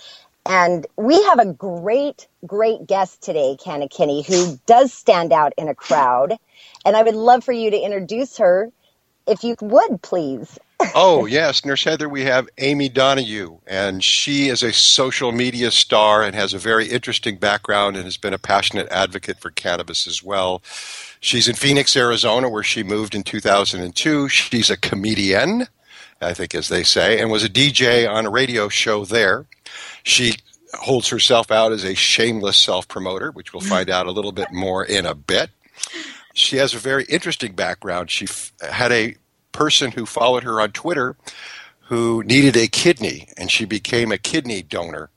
And 0.46 0.86
we 0.96 1.22
have 1.24 1.40
a 1.40 1.52
great, 1.52 2.28
great 2.46 2.86
guest 2.86 3.22
today, 3.22 3.58
Canna 3.62 3.88
Kenny, 3.88 4.22
who 4.22 4.58
does 4.66 4.92
stand 4.92 5.32
out 5.32 5.54
in 5.58 5.68
a 5.68 5.76
crowd. 5.76 6.36
And 6.86 6.96
I 6.96 7.02
would 7.04 7.16
love 7.16 7.44
for 7.44 7.52
you 7.52 7.70
to 7.70 7.78
introduce 7.78 8.38
her 8.38 8.70
if 9.26 9.44
you 9.44 9.56
would, 9.62 10.02
please 10.02 10.58
oh, 10.94 11.26
yes, 11.26 11.64
Nurse 11.64 11.84
Heather, 11.84 12.08
we 12.08 12.22
have 12.22 12.48
Amy 12.58 12.88
Donohue, 12.88 13.58
and 13.66 14.02
she 14.02 14.48
is 14.48 14.62
a 14.62 14.72
social 14.72 15.32
media 15.32 15.70
star 15.70 16.22
and 16.22 16.34
has 16.34 16.54
a 16.54 16.58
very 16.58 16.88
interesting 16.88 17.36
background 17.36 17.96
and 17.96 18.04
has 18.04 18.16
been 18.16 18.34
a 18.34 18.38
passionate 18.38 18.88
advocate 18.90 19.38
for 19.38 19.50
cannabis 19.50 20.06
as 20.06 20.22
well. 20.22 20.62
She's 21.20 21.48
in 21.48 21.54
Phoenix, 21.54 21.96
Arizona, 21.96 22.48
where 22.48 22.62
she 22.62 22.82
moved 22.82 23.14
in 23.14 23.22
2002. 23.22 24.28
She's 24.28 24.70
a 24.70 24.76
comedian, 24.76 25.66
I 26.20 26.34
think, 26.34 26.54
as 26.54 26.68
they 26.68 26.82
say, 26.82 27.20
and 27.20 27.30
was 27.30 27.44
a 27.44 27.48
DJ 27.48 28.08
on 28.08 28.26
a 28.26 28.30
radio 28.30 28.68
show 28.68 29.04
there. 29.04 29.46
She 30.02 30.34
holds 30.74 31.08
herself 31.08 31.50
out 31.50 31.72
as 31.72 31.84
a 31.84 31.94
shameless 31.94 32.56
self 32.56 32.88
promoter, 32.88 33.30
which 33.30 33.52
we'll 33.52 33.60
find 33.60 33.88
out 33.88 34.06
a 34.06 34.10
little 34.12 34.32
bit 34.32 34.52
more 34.52 34.84
in 34.84 35.06
a 35.06 35.14
bit. 35.14 35.50
She 36.34 36.56
has 36.56 36.74
a 36.74 36.78
very 36.78 37.04
interesting 37.04 37.52
background. 37.52 38.10
She 38.10 38.24
f- 38.24 38.52
had 38.60 38.90
a 38.90 39.14
person 39.54 39.92
who 39.92 40.04
followed 40.04 40.42
her 40.42 40.60
on 40.60 40.72
Twitter 40.72 41.16
who 41.88 42.22
needed 42.24 42.56
a 42.56 42.66
kidney, 42.66 43.28
and 43.36 43.50
she 43.50 43.64
became 43.64 44.10
a 44.10 44.18
kidney 44.18 44.62
donor. 44.62 45.10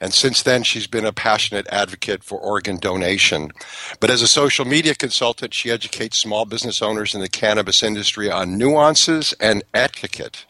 And 0.00 0.12
since 0.12 0.42
then, 0.42 0.64
she's 0.64 0.88
been 0.88 1.04
a 1.04 1.12
passionate 1.12 1.68
advocate 1.68 2.24
for 2.24 2.38
organ 2.38 2.76
donation. 2.76 3.52
But 4.00 4.10
as 4.10 4.22
a 4.22 4.28
social 4.28 4.64
media 4.64 4.96
consultant, 4.96 5.54
she 5.54 5.70
educates 5.70 6.18
small 6.18 6.44
business 6.44 6.82
owners 6.82 7.14
in 7.14 7.20
the 7.20 7.28
cannabis 7.28 7.82
industry 7.82 8.30
on 8.30 8.58
nuances 8.58 9.32
and 9.38 9.62
etiquette. 9.72 10.44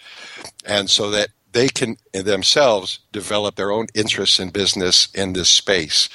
And 0.64 0.88
so 0.88 1.11
that 1.11 1.28
they 1.52 1.68
can 1.68 1.97
themselves 2.12 2.99
develop 3.12 3.56
their 3.56 3.71
own 3.71 3.87
interests 3.94 4.38
in 4.38 4.50
business 4.50 5.09
in 5.14 5.32
this 5.32 5.49
space. 5.49 6.09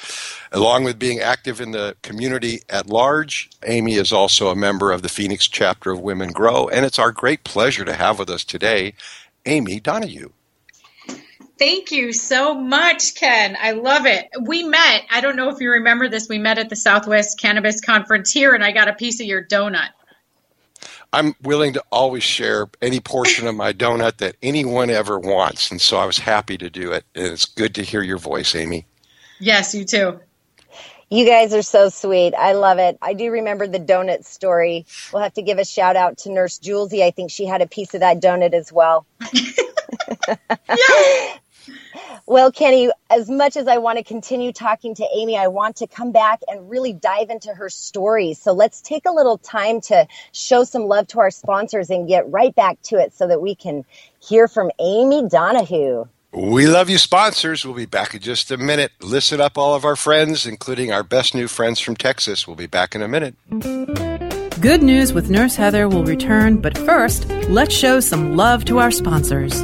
Along 0.52 0.84
with 0.84 0.98
being 0.98 1.20
active 1.20 1.60
in 1.60 1.72
the 1.72 1.96
community 2.02 2.62
at 2.70 2.88
large, 2.88 3.50
Amy 3.66 3.96
is 3.96 4.12
also 4.12 4.50
a 4.50 4.56
member 4.56 4.92
of 4.92 5.02
the 5.02 5.10
Phoenix 5.10 5.48
chapter 5.48 5.92
of 5.92 6.00
Women 6.00 6.32
Grow, 6.32 6.68
and 6.68 6.86
it's 6.86 7.00
our 7.00 7.12
great 7.12 7.44
pleasure 7.44 7.86
to 7.86 7.94
have 7.94 8.20
with 8.20 8.30
us 8.30 8.44
today 8.44 8.94
Amy 9.46 9.80
Donohue. 9.80 10.30
Thank 11.58 11.92
you 11.92 12.14
so 12.14 12.54
much, 12.54 13.16
Ken. 13.16 13.58
I 13.60 13.72
love 13.72 14.06
it. 14.06 14.28
We 14.42 14.64
met, 14.64 15.02
I 15.10 15.22
don't 15.22 15.36
know 15.36 15.50
if 15.50 15.60
you 15.60 15.72
remember 15.72 16.08
this, 16.08 16.30
we 16.30 16.38
met 16.38 16.60
at 16.60 16.70
the 16.70 16.76
Southwest 16.76 17.40
Cannabis 17.40 17.82
Conference 17.82 18.32
here, 18.32 18.54
and 18.54 18.64
I 18.64 18.72
got 18.72 18.88
a 18.88 18.94
piece 18.94 19.20
of 19.20 19.26
your 19.26 19.44
donut. 19.44 19.90
I'm 21.14 21.36
willing 21.42 21.74
to 21.74 21.84
always 21.92 22.24
share 22.24 22.68
any 22.82 23.00
portion 23.00 23.48
of 23.48 23.56
my 23.56 23.74
donut 23.74 24.18
that 24.18 24.36
anyone 24.42 24.90
ever 24.90 25.18
wants. 25.20 25.72
And 25.72 25.80
so 25.80 25.98
I 25.98 26.06
was 26.06 26.18
happy 26.18 26.58
to 26.58 26.70
do 26.70 26.92
it. 26.92 27.06
And 27.16 27.28
it's 27.28 27.46
good 27.46 27.76
to 27.76 27.84
hear 27.84 28.02
your 28.02 28.18
voice, 28.18 28.56
Amy. 28.56 28.86
Yes, 29.40 29.74
you 29.74 29.86
too. 29.86 30.20
You 31.10 31.26
guys 31.26 31.54
are 31.54 31.62
so 31.62 31.88
sweet. 31.88 32.34
I 32.34 32.52
love 32.52 32.80
it. 32.80 32.98
I 33.02 33.14
do 33.14 33.32
remember 33.32 33.66
the 33.66 33.80
donut 33.80 34.26
story. 34.26 34.86
We'll 35.14 35.24
have 35.24 35.34
to 35.36 35.42
give 35.42 35.58
a 35.58 35.64
shout 35.64 35.96
out 35.96 36.18
to 36.20 36.32
Nurse 36.32 36.60
Julesy. 36.60 37.02
I 37.02 37.12
think 37.12 37.32
she 37.32 37.46
had 37.46 37.62
a 37.62 37.68
piece 37.68 37.94
of 37.94 38.02
that 38.02 38.22
donut 38.22 38.54
as 38.54 38.74
well. 38.74 39.06
yes. 40.70 41.40
Well, 42.30 42.52
Kenny, 42.52 42.92
as 43.10 43.30
much 43.30 43.56
as 43.56 43.70
I 43.70 43.78
want 43.78 44.00
to 44.00 44.04
continue 44.04 44.52
talking 44.52 44.94
to 44.96 45.08
Amy, 45.16 45.38
I 45.38 45.48
want 45.48 45.78
to 45.78 45.88
come 45.88 46.12
back 46.12 46.42
and 46.50 46.70
really 46.70 46.92
dive 46.92 47.30
into 47.30 47.54
her 47.54 47.70
story. 47.70 48.34
So 48.34 48.52
let's 48.52 48.82
take 48.82 49.06
a 49.06 49.12
little 49.12 49.38
time 49.38 49.80
to 49.84 50.06
show 50.34 50.66
some 50.66 50.88
love 50.88 51.08
to 51.08 51.22
our 51.22 51.32
sponsors 51.32 51.90
and 51.90 52.06
get 52.06 52.30
right 52.30 52.54
back 52.54 52.82
to 52.84 52.98
it 52.98 53.14
so 53.14 53.28
that 53.28 53.42
we 53.42 53.56
can 53.56 53.86
hear 54.20 54.50
from 54.50 54.72
Amy 54.78 55.30
Donohue. 55.30 56.04
We 56.34 56.68
love 56.68 56.90
you, 56.90 56.98
sponsors. 56.98 57.66
We'll 57.66 57.76
be 57.76 57.86
back 57.86 58.14
in 58.14 58.20
just 58.20 58.52
a 58.52 58.58
minute. 58.58 58.92
Listen 59.00 59.40
up, 59.40 59.58
all 59.58 59.74
of 59.74 59.86
our 59.86 59.96
friends, 59.96 60.46
including 60.46 60.92
our 60.92 61.04
best 61.04 61.34
new 61.34 61.48
friends 61.48 61.80
from 61.80 61.96
Texas. 61.96 62.46
We'll 62.46 62.58
be 62.58 62.68
back 62.68 62.94
in 62.94 63.02
a 63.02 63.08
minute. 63.08 63.36
Good 64.60 64.84
News 64.84 65.14
with 65.14 65.30
Nurse 65.30 65.56
Heather 65.56 65.88
will 65.88 66.04
return, 66.04 66.60
but 66.60 66.78
first, 66.78 67.30
let's 67.48 67.74
show 67.74 68.02
some 68.02 68.36
love 68.36 68.66
to 68.66 68.80
our 68.80 68.92
sponsors. 68.92 69.64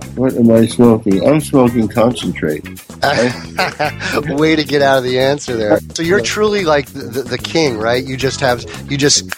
What 0.15 0.33
am 0.35 0.51
I 0.51 0.65
smoking? 0.65 1.27
I'm 1.27 1.39
smoking 1.39 1.87
concentrate. 1.87 2.63
Way 4.27 4.55
to 4.55 4.63
get 4.63 4.81
out 4.81 4.97
of 4.99 5.03
the 5.03 5.19
answer 5.19 5.55
there. 5.55 5.79
So 5.93 6.03
you're 6.03 6.21
truly 6.21 6.65
like 6.65 6.87
the, 6.87 7.03
the, 7.03 7.21
the, 7.23 7.37
king, 7.37 7.77
right? 7.77 8.03
You 8.03 8.17
just 8.17 8.39
have 8.41 8.63
you 8.91 8.97
just 8.97 9.31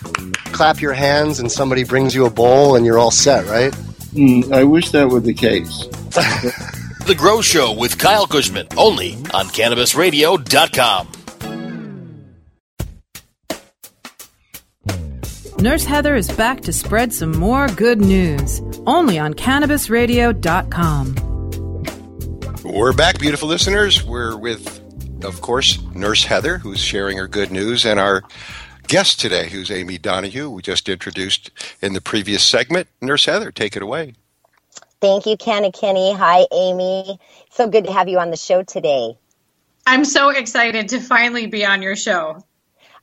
clap 0.52 0.82
your 0.82 0.94
hands 0.94 1.40
and 1.40 1.52
somebody 1.52 1.84
brings 1.84 2.16
you 2.16 2.26
a 2.26 2.30
bowl 2.30 2.76
and 2.76 2.86
you're 2.86 2.98
all 2.98 3.12
set, 3.12 3.46
right? 3.46 3.72
Mm, 4.14 4.52
I 4.52 4.64
wish 4.64 4.90
that 4.92 5.10
were 5.10 5.20
the 5.20 5.34
case. 5.34 5.86
the 7.06 7.16
Grow 7.18 7.42
Show 7.42 7.74
with 7.74 7.98
Kyle 7.98 8.28
Kushman, 8.28 8.74
only 8.78 9.16
on 9.34 9.48
CannabisRadio.com. 9.48 11.13
Nurse 15.64 15.86
Heather 15.86 16.14
is 16.14 16.30
back 16.30 16.60
to 16.64 16.74
spread 16.74 17.14
some 17.14 17.32
more 17.32 17.68
good 17.70 18.02
news, 18.02 18.62
only 18.86 19.18
on 19.18 19.34
CannabisRadio.com. 19.34 21.16
We're 22.66 22.92
back, 22.92 23.18
beautiful 23.18 23.48
listeners. 23.48 24.04
We're 24.04 24.36
with, 24.36 24.82
of 25.24 25.40
course, 25.40 25.82
Nurse 25.96 26.26
Heather, 26.26 26.58
who's 26.58 26.82
sharing 26.82 27.16
her 27.16 27.30
good 27.30 27.50
news, 27.50 27.86
and 27.86 27.98
our 27.98 28.24
guest 28.90 29.22
today, 29.22 29.48
who's 29.48 29.72
Amy 29.72 29.98
Donohue, 29.98 30.50
we 30.50 30.62
just 30.62 30.90
introduced 30.90 31.50
in 31.82 31.94
the 31.94 32.02
previous 32.02 32.44
segment. 32.44 32.90
Nurse 33.00 33.24
Heather, 33.24 33.50
take 33.50 33.78
it 33.78 33.82
away. 33.82 34.16
Thank 35.00 35.26
you, 35.28 35.38
Ken 35.38 35.64
and 35.64 35.74
Kenny. 35.74 36.12
Hi, 36.14 36.46
Amy. 36.52 37.18
So 37.52 37.70
good 37.70 37.86
to 37.86 37.94
have 37.94 38.10
you 38.10 38.20
on 38.20 38.32
the 38.32 38.38
show 38.38 38.64
today. 38.64 39.18
I'm 39.88 40.04
so 40.04 40.28
excited 40.28 40.90
to 40.90 41.00
finally 41.00 41.48
be 41.48 41.66
on 41.66 41.82
your 41.82 41.96
show. 41.96 42.44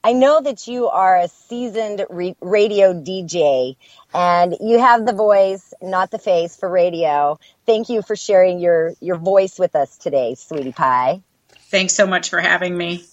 I 0.02 0.14
know 0.14 0.40
that 0.40 0.66
you 0.66 0.88
are 0.88 1.18
a 1.18 1.28
seasoned 1.28 2.06
re- 2.08 2.36
radio 2.40 2.94
DJ 2.94 3.76
and 4.14 4.56
you 4.58 4.78
have 4.78 5.04
the 5.04 5.12
voice, 5.12 5.74
not 5.82 6.10
the 6.10 6.18
face 6.18 6.56
for 6.56 6.70
radio. 6.70 7.38
Thank 7.66 7.90
you 7.90 8.00
for 8.00 8.16
sharing 8.16 8.60
your, 8.60 8.94
your 9.00 9.16
voice 9.16 9.58
with 9.58 9.76
us 9.76 9.98
today, 9.98 10.36
sweetie 10.36 10.72
pie. 10.72 11.20
Thanks 11.70 11.94
so 11.94 12.06
much 12.06 12.30
for 12.30 12.40
having 12.40 12.76
me. 12.76 13.04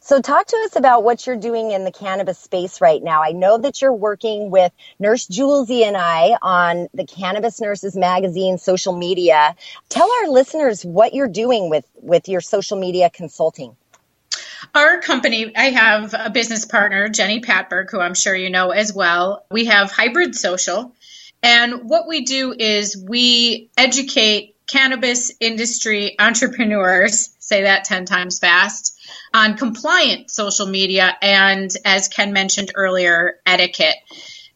So, 0.00 0.22
talk 0.22 0.46
to 0.46 0.56
us 0.64 0.74
about 0.76 1.04
what 1.04 1.26
you're 1.26 1.36
doing 1.36 1.72
in 1.72 1.84
the 1.84 1.92
cannabis 1.92 2.38
space 2.38 2.80
right 2.80 3.02
now. 3.02 3.22
I 3.22 3.32
know 3.32 3.58
that 3.58 3.82
you're 3.82 3.92
working 3.92 4.50
with 4.50 4.72
Nurse 4.98 5.26
Julesy 5.26 5.82
and 5.82 5.98
I 5.98 6.38
on 6.40 6.88
the 6.94 7.04
Cannabis 7.04 7.60
Nurses 7.60 7.94
Magazine 7.94 8.56
social 8.56 8.96
media. 8.96 9.54
Tell 9.90 10.10
our 10.22 10.30
listeners 10.30 10.82
what 10.82 11.12
you're 11.12 11.28
doing 11.28 11.68
with, 11.68 11.86
with 12.00 12.26
your 12.26 12.40
social 12.40 12.78
media 12.78 13.10
consulting. 13.10 13.76
Our 14.74 15.00
company, 15.00 15.56
I 15.56 15.70
have 15.70 16.14
a 16.14 16.30
business 16.30 16.64
partner, 16.64 17.08
Jenny 17.08 17.40
Patberg, 17.40 17.90
who 17.90 18.00
I'm 18.00 18.14
sure 18.14 18.34
you 18.34 18.50
know 18.50 18.70
as 18.70 18.92
well. 18.92 19.44
We 19.50 19.66
have 19.66 19.90
Hybrid 19.90 20.34
Social. 20.34 20.94
And 21.42 21.88
what 21.88 22.08
we 22.08 22.24
do 22.24 22.54
is 22.58 22.96
we 22.96 23.70
educate 23.76 24.56
cannabis 24.66 25.32
industry 25.40 26.16
entrepreneurs, 26.18 27.30
say 27.38 27.62
that 27.62 27.84
10 27.84 28.04
times 28.04 28.38
fast, 28.38 28.98
on 29.32 29.56
compliant 29.56 30.30
social 30.30 30.66
media 30.66 31.16
and, 31.22 31.70
as 31.84 32.08
Ken 32.08 32.32
mentioned 32.32 32.72
earlier, 32.74 33.38
etiquette. 33.46 33.96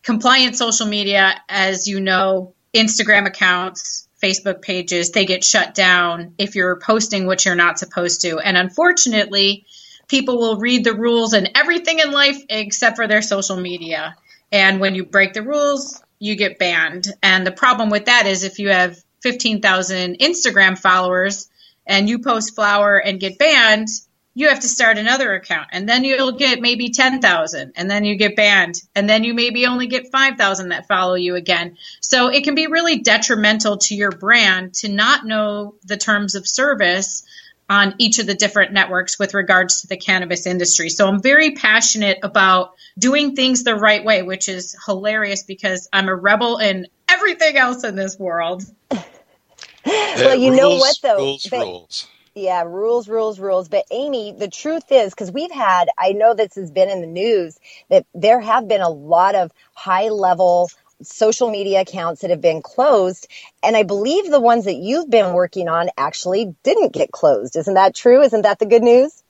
Compliant 0.03 0.57
social 0.57 0.87
media, 0.87 1.35
as 1.49 1.87
you 1.87 2.01
know, 2.01 2.55
Instagram 2.75 3.27
accounts, 3.27 4.09
Facebook 4.23 4.63
pages, 4.63 5.11
they 5.11 5.25
get 5.25 5.45
shut 5.45 5.75
down 5.75 6.35
if 6.39 6.55
you're 6.55 6.77
posting 6.77 7.27
what 7.27 7.45
you're 7.45 7.55
not 7.55 7.79
supposed 7.79 8.23
to. 8.23 8.39
And 8.39 8.57
unfortunately, 8.57 9.67
people 10.09 10.39
will 10.39 10.57
read 10.57 10.85
the 10.85 10.95
rules 10.95 11.33
and 11.33 11.51
everything 11.55 11.99
in 11.99 12.11
life 12.11 12.43
except 12.49 12.97
for 12.97 13.07
their 13.07 13.23
social 13.23 13.57
media. 13.57 14.17
And 14.51 14.81
when 14.81 14.95
you 14.95 15.05
break 15.05 15.33
the 15.33 15.43
rules, 15.43 16.03
you 16.19 16.37
get 16.37 16.59
banned. 16.59 17.09
And 17.23 17.47
the 17.47 17.53
problem 17.53 17.91
with 17.91 18.07
that 18.07 18.27
is 18.27 18.45
if 18.45 18.59
you 18.59 18.69
have 18.69 19.03
15,000 19.23 20.19
Instagram 20.19 20.79
followers 20.79 21.49
and 21.87 22.09
you 22.09 22.19
post 22.19 22.55
flower 22.55 22.97
and 22.99 23.19
get 23.19 23.39
banned, 23.39 23.89
you 24.35 24.49
have 24.49 24.61
to 24.61 24.69
start 24.69 24.97
another 24.97 25.35
account 25.35 25.69
and 25.73 25.89
then 25.89 26.05
you'll 26.05 26.33
get 26.33 26.61
maybe 26.61 26.89
10,000 26.89 27.73
and 27.77 27.91
then 27.91 28.05
you 28.05 28.17
get 28.17 28.35
banned 28.35 28.81
and 28.95 29.09
then 29.09 29.25
you 29.25 29.35
maybe 29.35 29.67
only 29.67 29.87
get 29.87 30.11
5,000 30.11 30.71
that 30.71 30.89
follow 30.89 31.15
you 31.15 31.35
again. 31.35 31.77
So 32.01 32.29
it 32.29 32.45
can 32.45 32.55
be 32.55 32.67
really 32.67 33.01
detrimental 33.01 33.79
to 33.79 33.95
your 33.95 34.11
brand 34.11 34.75
to 34.75 34.89
not 34.89 35.27
know 35.27 35.75
the 35.85 35.99
terms 35.99 36.35
of 36.35 36.49
service 36.49 37.25
on 37.73 37.95
each 37.97 38.19
of 38.19 38.27
the 38.27 38.35
different 38.35 38.71
networks 38.75 39.19
with 39.19 39.33
regards 39.33 39.81
to 39.81 39.87
the 39.87 39.97
cannabis 39.97 40.47
industry. 40.47 40.91
So 40.91 41.09
I'm 41.09 41.23
very 41.23 41.53
passionate 41.53 42.19
about 42.23 42.75
doing 42.99 43.35
things 43.35 43.65
the 43.65 43.75
right 43.75 44.05
way, 44.05 44.21
which 44.21 44.51
is 44.51 44.77
hilarious 44.85 45.43
because 45.45 45.89
I'm 45.91 46.09
a 46.09 46.15
rebel 46.15 46.59
in 46.59 46.87
everything 47.09 47.57
else 47.57 47.83
in 47.83 47.97
this 47.97 48.19
world. 48.19 48.63
well, 48.91 50.37
you 50.37 50.51
rules, 50.51 50.61
know 50.61 50.77
what 50.77 50.97
though? 51.03 51.17
Rules, 51.17 51.47
but, 51.51 51.61
rules. 51.61 52.09
Yeah, 52.35 52.65
rules, 52.65 53.09
rules, 53.09 53.41
rules. 53.41 53.71
But 53.71 53.87
Amy, 53.91 54.33
the 54.33 54.49
truth 54.49 54.85
is, 54.91 55.15
because 55.15 55.33
we've 55.33 55.51
had, 55.51 55.87
I 55.99 56.13
know 56.13 56.35
this 56.35 56.55
has 56.57 56.71
been 56.71 56.91
in 56.91 57.01
the 57.01 57.07
news, 57.07 57.59
that 57.89 58.05
there 58.15 58.41
have 58.41 58.69
been 58.69 58.83
a 58.83 58.91
lot 58.91 59.35
of 59.35 59.51
high 59.73 60.11
level 60.11 60.71
social 61.05 61.51
media 61.51 61.81
accounts 61.81 62.23
that 62.23 62.31
have 62.31 62.41
been 62.41 62.63
closed. 62.63 63.29
And 63.63 63.77
I 63.77 63.83
believe 63.83 64.31
the 64.31 64.41
ones 64.41 64.65
that 64.65 64.77
you've 64.77 65.11
been 65.11 65.35
working 65.35 65.69
on 65.69 65.89
actually 65.97 66.55
didn't 66.63 66.93
get 66.93 67.13
closed. 67.13 67.57
Isn't 67.57 67.75
that 67.75 67.95
true? 67.95 68.23
Isn't 68.23 68.43
that 68.43 68.59
the 68.59 68.67
good 68.67 68.83
news? 68.83 69.23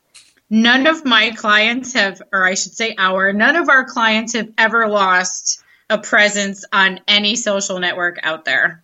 None 0.50 0.86
of 0.86 1.04
my 1.04 1.30
clients 1.30 1.94
have, 1.94 2.20
or 2.32 2.44
I 2.44 2.54
should 2.54 2.74
say 2.74 2.94
our, 2.98 3.32
none 3.32 3.56
of 3.56 3.68
our 3.68 3.84
clients 3.84 4.34
have 4.34 4.50
ever 4.58 4.86
lost 4.86 5.62
a 5.88 5.98
presence 5.98 6.64
on 6.72 7.00
any 7.08 7.36
social 7.36 7.78
network 7.78 8.18
out 8.22 8.44
there. 8.44 8.82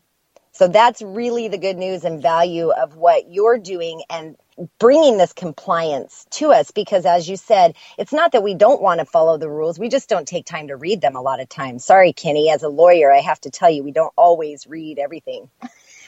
So 0.53 0.67
that's 0.67 1.03
really 1.03 1.49
the 1.49 1.59
good 1.59 1.77
news 1.77 2.05
and 2.05 2.21
value 2.21 2.71
of 2.71 2.97
what 2.97 3.31
you're 3.31 3.59
doing 3.59 4.03
and 4.11 4.37
bringing 4.79 5.19
this 5.19 5.33
compliance 5.33 6.27
to 6.31 6.53
us 6.53 6.71
because 6.73 7.07
as 7.07 7.29
you 7.29 7.37
said 7.37 7.75
it's 7.99 8.13
not 8.13 8.33
that 8.33 8.43
we 8.43 8.55
don't 8.55 8.83
want 8.83 9.01
to 9.01 9.07
follow 9.07 9.39
the 9.39 9.51
rules. 9.51 9.79
We 9.79 9.89
just 9.89 10.09
don't 10.09 10.29
take 10.29 10.47
time 10.47 10.69
to 10.69 10.77
read 10.77 11.01
them 11.01 11.17
a 11.17 11.23
lot 11.23 11.41
of 11.41 11.49
times. 11.49 11.85
Sorry 11.85 12.13
kenny 12.13 12.51
as 12.51 12.63
a 12.63 12.69
lawyer 12.69 13.13
i 13.13 13.21
have 13.21 13.41
to 13.43 13.51
tell 13.51 13.71
you 13.71 13.83
we 13.85 13.93
don't 13.93 14.13
always 14.17 14.67
read 14.67 14.99
everything. 14.99 15.51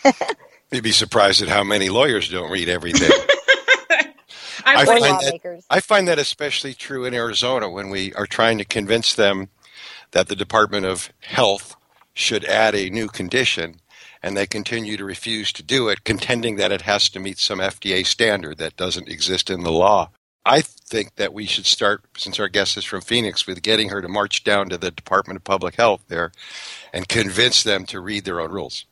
You'd 0.72 0.84
be 0.84 0.92
surprised 0.92 1.42
at 1.42 1.48
how 1.48 1.64
many 1.64 1.88
lawyers 1.90 2.28
don't 2.28 2.50
read 2.50 2.68
everything. 2.68 3.10
I, 4.64 4.84
find 4.84 5.02
that, 5.02 5.62
I 5.70 5.80
find 5.80 6.08
that 6.08 6.18
especially 6.18 6.74
true 6.74 7.04
in 7.04 7.14
arizona 7.14 7.68
when 7.70 7.90
we 7.90 8.12
are 8.14 8.26
trying 8.26 8.58
to 8.58 8.64
convince 8.64 9.14
them 9.14 9.48
that 10.12 10.28
the 10.28 10.36
department 10.36 10.86
of 10.86 11.10
health 11.20 11.76
should 12.14 12.44
add 12.44 12.74
a 12.74 12.90
new 12.90 13.08
condition 13.08 13.80
and 14.22 14.36
they 14.36 14.46
continue 14.46 14.96
to 14.96 15.04
refuse 15.04 15.52
to 15.52 15.62
do 15.62 15.88
it, 15.88 16.04
contending 16.04 16.56
that 16.56 16.72
it 16.72 16.82
has 16.82 17.08
to 17.10 17.20
meet 17.20 17.38
some 17.38 17.58
FDA 17.58 18.04
standard 18.04 18.58
that 18.58 18.76
doesn't 18.76 19.08
exist 19.08 19.50
in 19.50 19.62
the 19.62 19.72
law. 19.72 20.10
I 20.44 20.62
think 20.62 21.16
that 21.16 21.34
we 21.34 21.46
should 21.46 21.66
start, 21.66 22.04
since 22.16 22.40
our 22.40 22.48
guest 22.48 22.76
is 22.76 22.84
from 22.84 23.02
Phoenix, 23.02 23.46
with 23.46 23.62
getting 23.62 23.90
her 23.90 24.00
to 24.00 24.08
march 24.08 24.42
down 24.42 24.68
to 24.70 24.78
the 24.78 24.90
Department 24.90 25.36
of 25.36 25.44
Public 25.44 25.76
Health 25.76 26.02
there 26.08 26.32
and 26.92 27.08
convince 27.08 27.62
them 27.62 27.84
to 27.86 28.00
read 28.00 28.24
their 28.24 28.40
own 28.40 28.50
rules. 28.50 28.86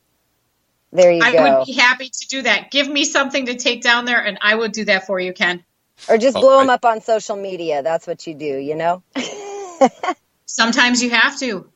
There 0.91 1.11
you 1.11 1.21
I 1.21 1.31
go. 1.31 1.37
I 1.37 1.57
would 1.59 1.65
be 1.65 1.73
happy 1.73 2.09
to 2.09 2.27
do 2.27 2.41
that. 2.43 2.71
Give 2.71 2.87
me 2.87 3.03
something 3.03 3.45
to 3.47 3.55
take 3.55 3.81
down 3.81 4.05
there, 4.05 4.23
and 4.23 4.37
I 4.41 4.55
will 4.55 4.69
do 4.69 4.85
that 4.85 5.05
for 5.05 5.19
you, 5.19 5.33
Ken. 5.33 5.63
Or 6.07 6.17
just 6.17 6.37
oh, 6.37 6.41
blow 6.41 6.57
I, 6.57 6.61
them 6.61 6.69
up 6.69 6.85
on 6.85 7.01
social 7.01 7.35
media. 7.35 7.83
That's 7.83 8.07
what 8.07 8.25
you 8.25 8.33
do, 8.33 8.57
you 8.57 8.75
know? 8.75 9.03
Sometimes 10.45 11.03
you 11.03 11.11
have 11.11 11.37
to. 11.39 11.69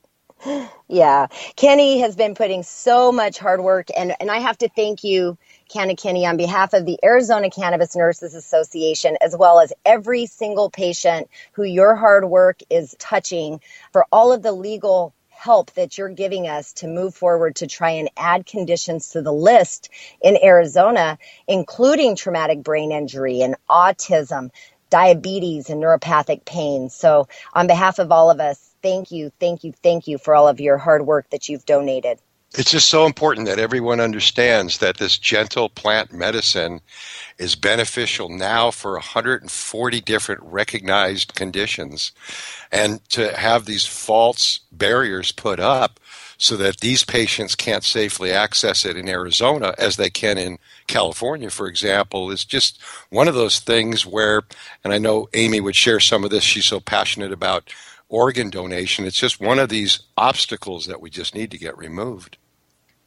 Yeah. 0.90 1.28
Kenny 1.58 2.02
has 2.02 2.16
been 2.16 2.36
putting 2.36 2.64
so 2.64 3.12
much 3.12 3.40
hard 3.40 3.62
work 3.62 3.90
and, 3.98 4.16
and 4.20 4.32
I 4.32 4.40
have 4.40 4.58
to 4.60 4.70
thank 4.70 5.04
you, 5.04 5.38
Canna 5.70 5.96
Kenny, 5.98 6.28
on 6.28 6.38
behalf 6.38 6.74
of 6.74 6.86
the 6.86 7.00
Arizona 7.04 7.50
Cannabis 7.50 7.96
Nurses 7.96 8.36
Association, 8.36 9.18
as 9.22 9.36
well 9.38 9.60
as 9.62 9.74
every 9.86 10.28
single 10.28 10.70
patient 10.70 11.30
who 11.54 11.64
your 11.64 11.96
hard 11.96 12.26
work 12.26 12.60
is 12.70 12.96
touching 13.00 13.62
for 13.94 14.06
all 14.12 14.34
of 14.34 14.44
the 14.44 14.54
legal 14.54 15.16
help 15.30 15.72
that 15.74 15.98
you're 15.98 16.10
giving 16.10 16.48
us 16.48 16.74
to 16.74 16.88
move 16.88 17.16
forward 17.16 17.58
to 17.58 17.68
try 17.68 17.92
and 17.92 18.10
add 18.18 18.46
conditions 18.46 19.10
to 19.12 19.24
the 19.24 19.34
list 19.34 19.90
in 20.22 20.38
Arizona, 20.44 21.18
including 21.48 22.16
traumatic 22.16 22.64
brain 22.64 22.92
injury 22.94 23.42
and 23.42 23.58
autism, 23.70 24.52
diabetes 24.92 25.70
and 25.72 25.84
neuropathic 25.84 26.46
pain. 26.46 26.90
So 26.90 27.28
on 27.54 27.68
behalf 27.68 28.00
of 28.00 28.12
all 28.14 28.32
of 28.32 28.40
us, 28.40 28.73
thank 28.84 29.12
you, 29.12 29.32
thank 29.40 29.64
you, 29.64 29.74
thank 29.82 30.08
you 30.08 30.20
for 30.20 30.36
all 30.36 30.48
of 30.48 30.60
your 30.60 30.78
hard 30.78 31.08
work 31.08 31.30
that 31.32 31.50
you've 31.50 31.66
donated. 31.66 32.20
It's 32.56 32.70
just 32.70 32.88
so 32.88 33.08
important 33.08 33.48
that 33.48 33.58
everyone 33.58 34.00
understands 34.00 34.78
that 34.78 34.98
this 34.98 35.18
gentle 35.18 35.70
plant 35.70 36.14
medicine 36.14 36.82
is 37.40 37.56
beneficial 37.56 38.30
now 38.30 38.70
for 38.70 38.92
140 38.92 40.02
different 40.02 40.44
recognized 40.44 41.34
conditions. 41.34 42.12
And 42.72 43.04
to 43.10 43.36
have 43.36 43.66
these 43.66 43.88
false 43.88 44.60
barriers 44.72 45.32
put 45.32 45.60
up 45.60 46.00
so 46.38 46.56
that 46.58 46.82
these 46.82 47.04
patients 47.04 47.56
can't 47.56 47.84
safely 47.84 48.32
access 48.32 48.86
it 48.86 48.98
in 48.98 49.10
Arizona 49.10 49.74
as 49.80 49.98
they 49.98 50.12
can 50.12 50.38
in 50.38 50.60
California, 50.86 51.50
for 51.50 51.68
example, 51.68 52.30
is 52.30 52.46
just 52.46 52.80
one 53.10 53.28
of 53.28 53.34
those 53.34 53.60
things 53.60 54.06
where, 54.06 54.44
and 54.84 54.94
I 54.94 55.00
know 55.00 55.28
Amy 55.34 55.60
would 55.60 55.76
share 55.76 56.00
some 56.00 56.24
of 56.24 56.30
this, 56.30 56.44
she's 56.44 56.66
so 56.66 56.80
passionate 56.80 57.32
about 57.32 57.74
organ 58.14 58.52
donation. 58.52 59.06
It's 59.06 59.18
just 59.18 59.42
one 59.42 59.58
of 59.58 59.70
these 59.70 60.02
obstacles 60.16 60.86
that 60.86 61.02
we 61.02 61.10
just 61.10 61.34
need 61.34 61.50
to 61.52 61.58
get 61.58 61.78
removed. 61.78 62.38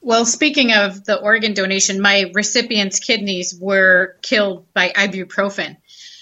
Well, 0.00 0.26
speaking 0.26 0.72
of 0.72 1.04
the 1.04 1.20
organ 1.20 1.54
donation, 1.54 2.00
my 2.00 2.30
recipient's 2.34 2.98
kidneys 2.98 3.56
were 3.58 4.16
killed 4.22 4.66
by 4.74 4.88
ibuprofen. 4.90 5.76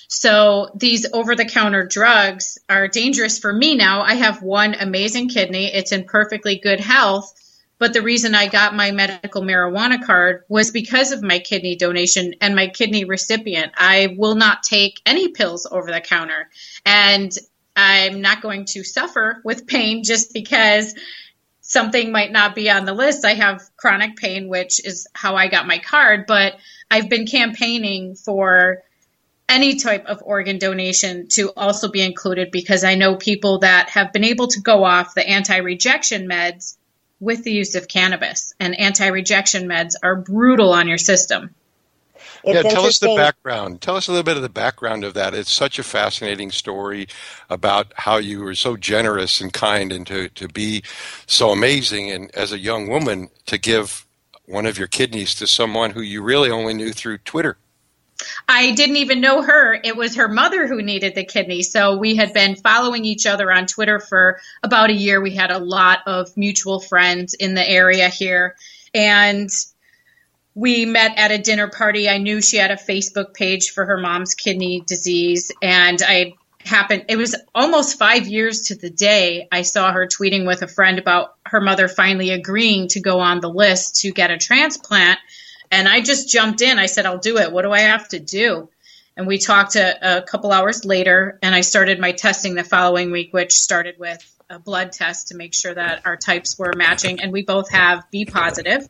So 0.09 0.71
these 0.75 1.07
over 1.13 1.35
the 1.35 1.47
counter 1.47 1.85
drugs 1.87 2.59
are 2.69 2.87
dangerous 2.87 3.39
for 3.39 3.53
me 3.53 3.75
now. 3.75 4.03
I 4.03 4.15
have 4.15 4.43
one 4.43 4.75
amazing 4.75 5.31
kidney, 5.31 5.67
it's 5.73 5.93
in 5.93 6.05
perfectly 6.05 6.59
good 6.59 6.79
health. 6.79 7.33
But 7.79 7.93
the 7.93 8.03
reason 8.03 8.35
I 8.35 8.47
got 8.47 8.77
my 8.77 8.93
medical 8.93 9.43
marijuana 9.43 10.03
card 10.05 10.45
was 10.49 10.71
because 10.71 11.11
of 11.11 11.23
my 11.23 11.39
kidney 11.39 11.75
donation 11.75 12.35
and 12.41 12.55
my 12.55 12.69
kidney 12.69 13.05
recipient. 13.05 13.73
I 13.77 14.15
will 14.17 14.37
not 14.37 14.63
take 14.63 15.01
any 15.05 15.29
pills 15.29 15.67
over 15.71 15.91
the 15.91 16.01
counter. 16.01 16.49
And 16.87 17.37
I'm 17.77 18.21
not 18.21 18.43
going 18.43 18.67
to 18.67 18.85
suffer 18.85 19.41
with 19.45 19.67
pain 19.67 20.05
just 20.05 20.33
because 20.33 20.95
something 21.61 22.13
might 22.13 22.31
not 22.31 22.55
be 22.55 22.71
on 22.71 22.85
the 22.85 22.93
list. 22.93 23.25
I 23.25 23.35
have 23.35 23.63
chronic 23.77 24.17
pain, 24.17 24.49
which 24.49 24.85
is 24.85 25.09
how 25.13 25.35
I 25.37 25.49
got 25.49 25.67
my 25.67 25.79
card, 25.79 26.27
but 26.27 26.55
I've 26.91 27.09
been 27.09 27.27
campaigning 27.27 28.15
for 28.15 28.83
any 29.49 29.77
type 29.77 30.07
of 30.07 30.23
organ 30.23 30.59
donation 30.59 31.29
to 31.29 31.53
also 31.57 31.89
be 31.91 32.03
included 32.03 32.51
because 32.51 32.85
I 32.85 32.95
know 32.95 33.17
people 33.17 33.59
that 33.61 33.91
have 33.91 34.13
been 34.13 34.25
able 34.25 34.49
to 34.49 34.61
go 34.61 34.85
off 34.85 35.15
the 35.15 35.27
anti 35.27 35.57
rejection 35.57 36.29
meds 36.29 36.77
with 37.21 37.45
the 37.45 37.53
use 37.53 37.75
of 37.75 37.89
cannabis. 37.89 38.55
And 38.61 38.79
anti 38.79 39.07
rejection 39.07 39.69
meds 39.69 39.95
are 40.03 40.17
brutal 40.17 40.73
on 40.73 40.89
your 40.89 40.99
system. 40.99 41.55
It's 42.47 42.63
yeah, 42.63 42.71
tell 42.71 42.85
us 42.85 42.99
the 42.99 43.15
background. 43.17 43.81
Tell 43.81 43.97
us 43.97 44.07
a 44.09 44.11
little 44.11 44.25
bit 44.25 44.37
of 44.37 44.43
the 44.43 44.49
background 44.49 45.03
of 45.05 45.15
that. 45.15 45.35
It's 45.35 45.51
such 45.51 45.79
a 45.79 45.83
fascinating 45.83 46.51
story 46.51 47.09
about 47.49 47.93
how 47.97 48.19
you 48.19 48.43
were 48.43 48.55
so 48.55 48.77
generous 48.77 49.41
and 49.41 49.53
kind 49.53 49.93
and 49.93 50.07
to, 50.07 50.29
to 50.31 50.49
be 50.49 50.83
so 51.27 51.51
amazing 51.51 52.11
and 52.11 52.35
as 52.35 52.53
a 52.53 52.59
young 52.59 52.89
woman 52.89 53.31
to 53.47 53.57
give 53.57 54.07
one 54.47 54.67
of 54.67 54.79
your 54.79 54.89
kidneys 54.89 55.35
to 55.37 55.47
someone 55.47 55.91
who 55.91 56.03
you 56.03 56.23
really 56.23 56.51
only 56.51 56.75
knew 56.75 56.93
through 56.93 57.19
Twitter. 57.19 57.57
I 58.49 58.73
didn't 58.73 58.97
even 58.97 59.21
know 59.21 59.43
her. 59.43 59.75
It 59.83 59.97
was 59.97 60.17
her 60.17 60.29
mother 60.29 60.67
who 60.67 60.83
needed 60.83 61.15
the 61.15 61.25
kidney. 61.25 61.63
So 61.63 61.97
we 61.97 62.15
had 62.15 62.33
been 62.33 62.57
following 62.57 63.05
each 63.05 63.27
other 63.27 63.51
on 63.51 63.67
Twitter 63.67 63.99
for 63.99 64.41
about 64.63 64.91
a 64.91 64.95
year. 64.95 65.21
We 65.21 65.35
had 65.35 65.51
a 65.51 65.59
lot 65.59 66.01
of 66.07 66.37
mutual 66.37 66.81
friends 66.81 67.35
in 67.35 67.55
the 67.55 67.69
area 67.69 68.09
here. 68.09 68.57
And 68.93 69.51
we 70.55 70.87
met 70.87 71.19
at 71.19 71.33
a 71.33 71.39
dinner 71.39 71.69
party. 71.69 72.09
I 72.09 72.19
knew 72.19 72.41
she 72.41 72.57
had 72.57 72.71
a 72.71 72.77
Facebook 72.77 73.35
page 73.35 73.71
for 73.71 73.85
her 73.85 73.99
mom's 73.99 74.35
kidney 74.35 74.83
disease, 74.87 75.51
and 75.61 76.01
I 76.03 76.35
happened 76.61 77.05
it 77.09 77.17
was 77.17 77.37
almost 77.55 77.99
five 77.99 78.27
years 78.27 78.69
to 78.69 78.75
the 78.75 78.89
day 78.89 79.49
I 79.53 79.63
saw 79.63 79.93
her 79.93 80.07
tweeting 80.07 80.47
with 80.47 80.63
a 80.63 80.67
friend 80.67 80.99
about 80.99 81.35
her 81.45 81.61
mother 81.61 81.89
finally 81.89 82.31
agreeing 82.31 82.89
to 82.89 83.01
go 83.01 83.21
on 83.21 83.41
the 83.41 83.51
list 83.51 84.01
to 84.01 84.13
get 84.13 84.31
a 84.31 84.39
transplant. 84.39 85.19
And 85.71 85.89
I 85.89 86.01
just 86.01 86.29
jumped 86.29 86.63
in. 86.63 86.79
I 86.79 86.87
said, 86.87 87.05
I'll 87.05 87.19
do 87.19 87.39
it. 87.39 87.53
What 87.53 87.63
do 87.63 87.73
I 87.73 87.81
have 87.81 88.09
to 88.09 88.21
do? 88.21 88.71
And 89.17 89.27
we 89.27 89.39
talked 89.39 89.77
a, 89.77 90.19
a 90.19 90.23
couple 90.23 90.53
hours 90.53 90.85
later, 90.85 91.39
and 91.43 91.55
I 91.55 91.61
started 91.61 92.01
my 92.01 92.13
testing 92.13 92.55
the 92.55 92.65
following 92.65 93.13
week, 93.13 93.33
which 93.33 93.53
started 93.53 93.99
with 93.99 94.19
a 94.51 94.59
blood 94.59 94.93
test 94.93 95.29
to 95.29 95.37
make 95.37 95.55
sure 95.55 95.75
that 95.75 96.03
our 96.05 96.17
types 96.17 96.59
were 96.59 96.73
matching. 96.77 97.21
And 97.21 97.33
we 97.33 97.43
both 97.43 97.71
have 97.71 98.11
B 98.11 98.25
positive, 98.25 98.89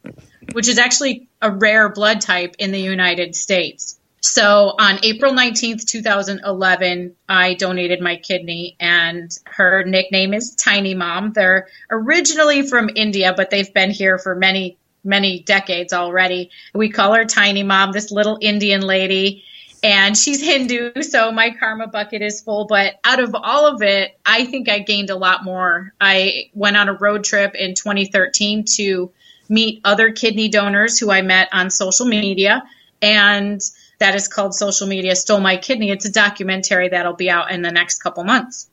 which 0.52 0.68
is 0.68 0.78
actually 0.78 1.28
a 1.40 1.50
rare 1.50 1.88
blood 1.88 2.20
type 2.20 2.57
in 2.59 2.72
the 2.72 2.80
United 2.80 3.35
States. 3.35 3.98
So 4.20 4.74
on 4.78 5.04
April 5.04 5.35
19th, 5.35 5.85
2011, 5.85 7.14
I 7.28 7.54
donated 7.54 8.00
my 8.00 8.16
kidney, 8.16 8.74
and 8.80 9.30
her 9.44 9.85
nickname 9.85 10.33
is 10.33 10.54
Tiny 10.54 10.94
Mom. 10.94 11.33
They're 11.35 11.68
originally 11.90 12.66
from 12.66 12.88
India, 12.94 13.35
but 13.37 13.50
they've 13.50 13.72
been 13.72 13.90
here 13.90 14.18
for 14.18 14.35
many 14.35 14.78
many 15.04 15.40
decades 15.40 15.92
already. 15.92 16.50
We 16.72 16.88
call 16.88 17.12
her 17.12 17.26
Tiny 17.26 17.62
Mom, 17.62 17.92
this 17.92 18.11
little 18.11 18.38
Indian 18.40 18.80
lady. 18.80 19.44
And 19.83 20.16
she's 20.16 20.40
Hindu, 20.40 21.02
so 21.02 21.30
my 21.30 21.50
karma 21.50 21.88
bucket 21.88 22.22
is 22.22 22.40
full. 22.40 22.64
But 22.64 22.94
out 23.04 23.20
of 23.20 23.35
all 23.35 23.66
of 23.66 23.83
it, 23.83 24.18
I 24.24 24.46
think 24.46 24.70
I 24.70 24.78
gained 24.78 25.11
a 25.11 25.16
lot 25.16 25.44
more. 25.44 25.92
I 26.00 26.50
went 26.54 26.78
on 26.78 26.88
a 26.88 26.94
road 26.94 27.22
trip 27.22 27.54
in 27.54 27.74
2013 27.74 28.64
to 28.76 29.12
meet 29.48 29.80
other 29.85 30.12
kidney 30.12 30.48
donors 30.48 30.98
who 30.98 31.11
I 31.11 31.22
met 31.22 31.48
on 31.52 31.70
social 31.70 32.07
media. 32.07 32.62
And 33.02 33.61
that 33.98 34.14
is 34.14 34.28
called 34.28 34.54
Social 34.54 34.87
Media 34.87 35.14
Stole 35.14 35.40
My 35.40 35.57
Kidney. 35.57 35.90
It's 35.90 36.04
a 36.04 36.12
documentary 36.12 36.88
that'll 36.88 37.14
be 37.14 37.30
out 37.30 37.50
in 37.50 37.62
the 37.62 37.70
next 37.70 38.02
couple 38.02 38.24
months. 38.24 38.68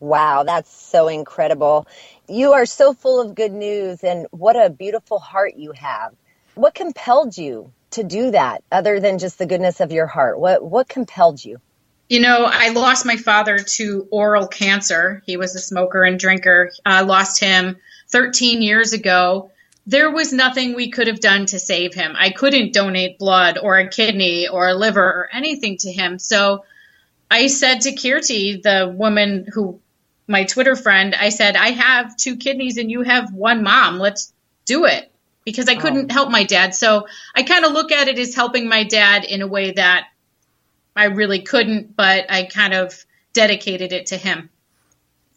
Wow, 0.00 0.42
that's 0.42 0.74
so 0.74 1.08
incredible. 1.08 1.86
You 2.28 2.52
are 2.52 2.66
so 2.66 2.92
full 2.92 3.20
of 3.20 3.34
good 3.34 3.52
news, 3.52 4.02
and 4.02 4.26
what 4.30 4.56
a 4.56 4.70
beautiful 4.70 5.18
heart 5.18 5.54
you 5.56 5.72
have. 5.72 6.14
What 6.54 6.74
compelled 6.74 7.36
you 7.36 7.72
to 7.92 8.04
do 8.04 8.30
that 8.32 8.62
other 8.70 9.00
than 9.00 9.18
just 9.18 9.38
the 9.38 9.46
goodness 9.46 9.80
of 9.80 9.92
your 9.92 10.06
heart? 10.06 10.38
What 10.38 10.64
what 10.64 10.88
compelled 10.88 11.44
you? 11.44 11.60
You 12.08 12.20
know, 12.20 12.44
I 12.44 12.68
lost 12.68 13.06
my 13.06 13.16
father 13.16 13.58
to 13.58 14.06
oral 14.10 14.46
cancer. 14.46 15.22
He 15.26 15.36
was 15.36 15.54
a 15.54 15.58
smoker 15.58 16.04
and 16.04 16.18
drinker. 16.18 16.70
I 16.84 17.00
lost 17.00 17.40
him 17.40 17.76
13 18.10 18.60
years 18.60 18.92
ago. 18.92 19.50
There 19.86 20.10
was 20.10 20.32
nothing 20.32 20.74
we 20.74 20.90
could 20.90 21.08
have 21.08 21.20
done 21.20 21.46
to 21.46 21.58
save 21.58 21.94
him. 21.94 22.14
I 22.18 22.30
couldn't 22.30 22.72
donate 22.72 23.18
blood 23.18 23.58
or 23.58 23.76
a 23.76 23.88
kidney 23.88 24.48
or 24.48 24.68
a 24.68 24.74
liver 24.74 25.04
or 25.04 25.28
anything 25.32 25.76
to 25.78 25.92
him. 25.92 26.18
So 26.18 26.64
I 27.30 27.48
said 27.48 27.82
to 27.82 27.92
Kirti, 27.92 28.62
the 28.62 28.92
woman 28.94 29.46
who, 29.52 29.80
my 30.26 30.44
Twitter 30.44 30.74
friend, 30.74 31.14
I 31.14 31.28
said, 31.28 31.56
I 31.56 31.72
have 31.72 32.16
two 32.16 32.36
kidneys 32.36 32.78
and 32.78 32.90
you 32.90 33.02
have 33.02 33.32
one 33.32 33.62
mom. 33.62 33.98
Let's 33.98 34.32
do 34.64 34.86
it 34.86 35.10
because 35.44 35.68
I 35.68 35.74
couldn't 35.74 36.10
help 36.10 36.30
my 36.30 36.44
dad. 36.44 36.74
So 36.74 37.06
I 37.34 37.42
kind 37.42 37.66
of 37.66 37.72
look 37.72 37.92
at 37.92 38.08
it 38.08 38.18
as 38.18 38.34
helping 38.34 38.68
my 38.68 38.84
dad 38.84 39.24
in 39.24 39.42
a 39.42 39.46
way 39.46 39.72
that 39.72 40.08
I 40.96 41.06
really 41.06 41.42
couldn't, 41.42 41.94
but 41.94 42.30
I 42.30 42.44
kind 42.44 42.72
of 42.72 43.04
dedicated 43.34 43.92
it 43.92 44.06
to 44.06 44.16
him. 44.16 44.48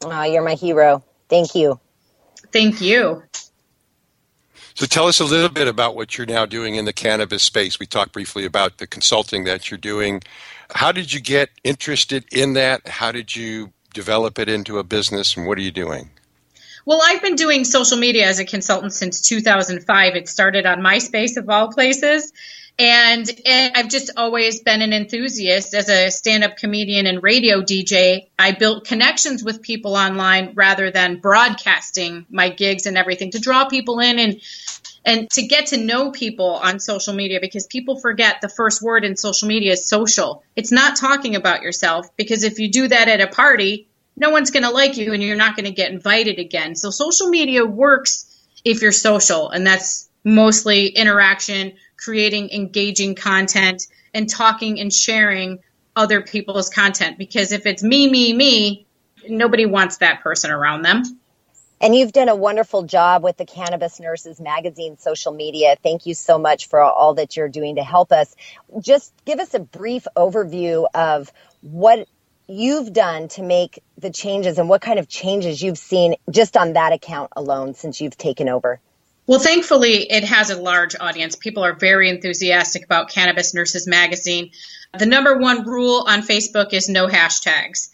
Oh, 0.04 0.24
you're 0.24 0.44
my 0.44 0.54
hero. 0.54 1.04
Thank 1.28 1.56
you. 1.56 1.80
Thank 2.54 2.80
you. 2.80 3.24
So 4.78 4.86
tell 4.86 5.08
us 5.08 5.20
a 5.20 5.26
little 5.26 5.50
bit 5.50 5.68
about 5.68 5.96
what 5.96 6.16
you're 6.20 6.28
now 6.28 6.46
doing 6.46 6.76
in 6.76 6.86
the 6.86 6.94
cannabis 6.94 7.42
space. 7.42 7.80
We 7.80 7.88
talked 7.88 8.12
briefly 8.12 8.46
about 8.46 8.78
the 8.78 8.86
consulting 8.86 9.44
that 9.46 9.72
you're 9.72 9.78
doing. 9.80 10.22
How 10.70 10.92
did 10.92 11.12
you 11.12 11.20
get 11.20 11.50
interested 11.63 12.26
in 12.32 12.54
that? 12.54 12.88
How 12.88 13.12
did 13.12 13.36
you 13.36 13.74
develop 13.96 14.38
it 14.38 14.48
into 14.48 14.78
a 14.78 14.84
business 14.84 15.36
and 15.36 15.48
what 15.48 15.58
are 15.58 15.62
you 15.62 15.72
doing? 15.72 16.12
Well, 16.86 17.02
I've 17.04 17.24
been 17.24 17.34
doing 17.34 17.63
social 17.63 17.98
media 17.98 18.28
as 18.28 18.38
a 18.38 18.46
consultant 18.46 18.94
since 18.94 19.20
2005. 19.22 20.13
It 20.13 20.30
started 20.30 20.68
on 20.68 20.82
MySpace, 20.82 21.38
of 21.38 21.50
all 21.50 21.74
places. 21.74 22.32
And 22.80 23.28
I've 23.48 23.90
just 23.90 24.12
always 24.18 24.62
been 24.62 24.84
an 24.84 24.94
enthusiast 24.94 25.74
as 25.74 25.90
a 25.90 26.12
stand 26.12 26.44
up 26.44 26.58
comedian 26.58 27.08
and 27.08 27.24
radio 27.24 27.62
DJ. 27.62 28.28
I 28.38 28.52
built 28.52 28.86
connections 28.86 29.44
with 29.44 29.63
people 29.63 29.96
online 29.96 30.52
rather 30.54 30.92
than 30.92 31.20
broadcasting 31.20 32.28
my 32.30 32.50
gigs 32.50 32.86
and 32.86 32.96
everything 32.96 33.32
to 33.32 33.40
draw 33.40 33.68
people 33.68 34.00
in 34.00 34.20
and 34.20 34.42
and 35.04 35.30
to 35.32 35.48
get 35.48 35.68
to 35.68 35.78
know 35.78 36.12
people 36.12 36.50
on 36.50 36.80
social 36.80 37.13
media 37.13 37.40
because 37.40 37.66
people 37.66 37.98
forget 37.98 38.42
the 38.42 38.50
first 38.50 38.82
word 38.82 39.06
in 39.06 39.16
social 39.16 39.48
media 39.48 39.72
is 39.72 39.88
social. 39.88 40.44
It's 40.56 40.72
not 40.72 40.98
talking 40.98 41.36
about 41.36 41.62
yourself 41.62 42.16
because 42.18 42.44
if 42.44 42.60
you 42.60 42.70
do 42.70 42.90
that 42.90 43.08
at 43.08 43.22
a 43.22 43.28
party, 43.28 43.88
no 44.18 44.32
one's 44.32 44.52
going 44.52 44.63
to 44.63 44.70
like 44.70 44.98
you 44.98 45.13
and 45.13 45.24
you're 45.24 45.38
not 45.38 45.56
going 45.56 45.66
to 45.66 45.72
get 45.72 45.92
invited 45.92 46.40
again. 46.40 46.76
So 46.76 46.90
social 46.90 47.28
media 47.30 47.66
works 47.66 48.26
if 48.66 48.82
you're 48.82 48.92
social, 48.92 49.50
and 49.50 49.66
that's 49.66 50.10
mostly 50.26 50.88
interaction, 50.88 51.74
creating 51.98 52.50
engaging 52.52 53.16
content, 53.16 53.88
and 54.14 54.30
talking 54.30 54.80
and 54.80 54.94
sharing 54.94 55.60
other 55.96 56.22
people's 56.22 56.70
content. 56.70 57.18
Because 57.18 57.52
if 57.52 57.66
it's 57.66 57.84
me, 57.84 58.10
me, 58.10 58.34
me, 58.34 58.88
nobody 59.28 59.66
wants 59.66 59.98
that 59.98 60.22
person 60.22 60.52
around 60.52 60.84
them. 60.84 61.04
And 61.80 61.96
you've 61.96 62.12
done 62.12 62.28
a 62.28 62.36
wonderful 62.36 62.84
job 62.84 63.24
with 63.24 63.38
the 63.38 63.46
Cannabis 63.46 64.00
Nurses 64.00 64.40
Magazine 64.40 64.98
social 64.98 65.32
media. 65.32 65.76
Thank 65.84 66.08
you 66.08 66.16
so 66.16 66.40
much 66.40 66.68
for 66.70 66.82
all 66.82 67.16
that 67.16 67.38
you're 67.38 67.50
doing 67.50 67.76
to 67.76 67.84
help 67.84 68.12
us. 68.12 68.36
Just 68.80 69.14
give 69.26 69.40
us 69.40 69.54
a 69.54 69.60
brief 69.60 70.08
overview 70.16 70.88
of 70.96 71.32
what 71.62 72.08
you've 72.48 72.94
done 72.94 73.28
to 73.28 73.44
make 73.44 73.84
the 73.98 74.10
changes 74.10 74.58
and 74.58 74.70
what 74.70 74.82
kind 74.82 74.98
of 74.98 75.08
changes 75.08 75.62
you've 75.62 75.78
seen 75.78 76.16
just 76.32 76.58
on 76.58 76.74
that 76.74 76.94
account 76.94 77.32
alone 77.36 77.76
since 77.76 78.02
you've 78.02 78.18
taken 78.18 78.50
over. 78.50 78.80
Well, 79.28 79.40
thankfully, 79.40 80.10
it 80.10 80.24
has 80.24 80.50
a 80.50 80.60
large 80.60 80.96
audience. 80.98 81.36
People 81.36 81.66
are 81.66 81.74
very 81.74 82.10
enthusiastic 82.10 82.86
about 82.86 83.10
Cannabis 83.10 83.54
Nurses 83.54 83.86
Magazine. 83.86 84.52
The 84.98 85.06
number 85.06 85.38
one 85.38 85.68
rule 85.68 86.06
on 86.08 86.22
Facebook 86.22 86.72
is 86.72 86.88
no 86.88 87.08
hashtags. 87.08 87.90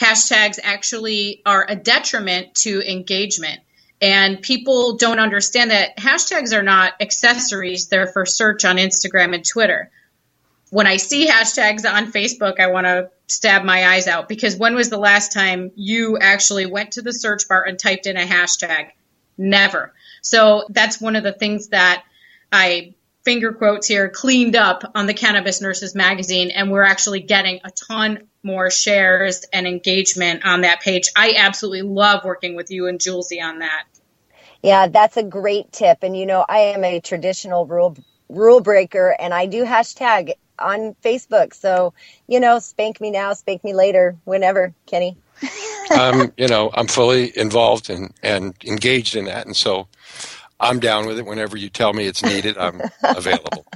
Hashtags 0.00 0.58
actually 0.62 1.42
are 1.44 1.66
a 1.68 1.76
detriment 1.76 2.54
to 2.56 2.80
engagement. 2.80 3.60
And 4.00 4.40
people 4.40 4.96
don't 4.96 5.18
understand 5.18 5.72
that 5.72 5.98
hashtags 5.98 6.56
are 6.56 6.62
not 6.62 6.94
accessories, 7.00 7.88
they're 7.88 8.06
for 8.06 8.24
search 8.24 8.64
on 8.64 8.76
Instagram 8.76 9.34
and 9.34 9.44
Twitter. 9.44 9.90
When 10.70 10.86
I 10.86 10.96
see 10.96 11.28
hashtags 11.28 11.84
on 11.84 12.12
Facebook, 12.12 12.60
I 12.60 12.68
want 12.68 12.86
to 12.86 13.10
stab 13.26 13.62
my 13.62 13.88
eyes 13.88 14.06
out 14.06 14.26
because 14.26 14.56
when 14.56 14.74
was 14.74 14.88
the 14.88 14.98
last 14.98 15.32
time 15.32 15.70
you 15.74 16.16
actually 16.18 16.64
went 16.64 16.92
to 16.92 17.02
the 17.02 17.12
search 17.12 17.46
bar 17.46 17.62
and 17.64 17.78
typed 17.78 18.06
in 18.06 18.16
a 18.16 18.24
hashtag? 18.24 18.92
Never. 19.36 19.92
So 20.22 20.66
that's 20.70 21.00
one 21.00 21.16
of 21.16 21.22
the 21.22 21.32
things 21.32 21.68
that 21.68 22.04
I 22.52 22.94
finger 23.24 23.52
quotes 23.52 23.86
here 23.86 24.08
cleaned 24.08 24.56
up 24.56 24.90
on 24.94 25.06
the 25.06 25.14
Cannabis 25.14 25.60
Nurses 25.60 25.94
magazine, 25.94 26.50
and 26.50 26.70
we're 26.70 26.84
actually 26.84 27.20
getting 27.20 27.60
a 27.64 27.70
ton 27.70 28.28
more 28.42 28.70
shares 28.70 29.44
and 29.52 29.66
engagement 29.66 30.46
on 30.46 30.62
that 30.62 30.80
page. 30.80 31.10
I 31.14 31.34
absolutely 31.36 31.82
love 31.82 32.24
working 32.24 32.56
with 32.56 32.70
you 32.70 32.86
and 32.86 32.98
Julesy 32.98 33.42
on 33.42 33.58
that. 33.58 33.84
Yeah, 34.62 34.88
that's 34.88 35.16
a 35.16 35.22
great 35.22 35.70
tip. 35.72 35.98
And 36.02 36.16
you 36.16 36.26
know, 36.26 36.44
I 36.48 36.58
am 36.58 36.84
a 36.84 37.00
traditional 37.00 37.66
rule 37.66 37.96
rule 38.28 38.60
breaker, 38.60 39.14
and 39.18 39.34
I 39.34 39.46
do 39.46 39.64
hashtag 39.64 40.32
on 40.58 40.96
Facebook. 41.04 41.54
So 41.54 41.94
you 42.26 42.40
know, 42.40 42.58
spank 42.58 43.00
me 43.00 43.10
now, 43.10 43.34
spank 43.34 43.62
me 43.62 43.74
later, 43.74 44.16
whenever, 44.24 44.72
Kenny. 44.86 45.16
Um, 45.98 46.32
you 46.36 46.48
know, 46.48 46.70
I'm 46.74 46.86
fully 46.86 47.36
involved 47.36 47.90
and, 47.90 48.12
and 48.22 48.54
engaged 48.64 49.16
in 49.16 49.26
that, 49.26 49.46
and 49.46 49.56
so 49.56 49.88
I'm 50.60 50.80
down 50.80 51.06
with 51.06 51.18
it. 51.18 51.26
Whenever 51.26 51.56
you 51.56 51.68
tell 51.68 51.92
me 51.92 52.06
it's 52.06 52.22
needed, 52.22 52.56
I'm 52.58 52.80
available. 53.02 53.66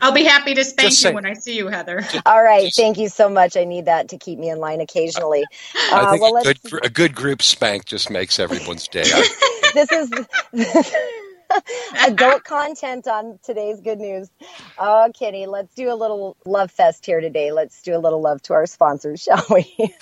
I'll 0.00 0.12
be 0.12 0.24
happy 0.24 0.54
to 0.54 0.62
spank 0.62 1.02
you 1.02 1.12
when 1.12 1.26
I 1.26 1.32
see 1.32 1.56
you, 1.56 1.66
Heather. 1.66 2.04
All 2.24 2.42
right, 2.42 2.72
thank 2.72 2.98
you 2.98 3.08
so 3.08 3.28
much. 3.28 3.56
I 3.56 3.64
need 3.64 3.86
that 3.86 4.08
to 4.10 4.18
keep 4.18 4.38
me 4.38 4.48
in 4.48 4.58
line 4.58 4.80
occasionally. 4.80 5.44
Uh, 5.74 6.06
I 6.06 6.10
think 6.10 6.22
well, 6.22 6.36
a, 6.36 6.44
good, 6.44 6.58
a 6.84 6.88
good 6.88 7.14
group 7.16 7.42
spank 7.42 7.84
just 7.84 8.08
makes 8.08 8.38
everyone's 8.38 8.86
day. 8.86 9.02
this 9.74 9.90
is 9.90 10.10
adult 12.06 12.44
content 12.44 13.06
on 13.08 13.38
today's 13.42 13.80
good 13.80 13.98
news. 13.98 14.30
Oh, 14.78 15.10
Kenny, 15.18 15.46
let's 15.46 15.74
do 15.74 15.92
a 15.92 15.94
little 15.96 16.36
love 16.46 16.70
fest 16.70 17.06
here 17.06 17.20
today. 17.20 17.52
Let's 17.52 17.82
do 17.82 17.96
a 17.96 17.98
little 18.00 18.20
love 18.20 18.42
to 18.42 18.54
our 18.54 18.66
sponsors, 18.66 19.22
shall 19.24 19.44
we? 19.50 19.94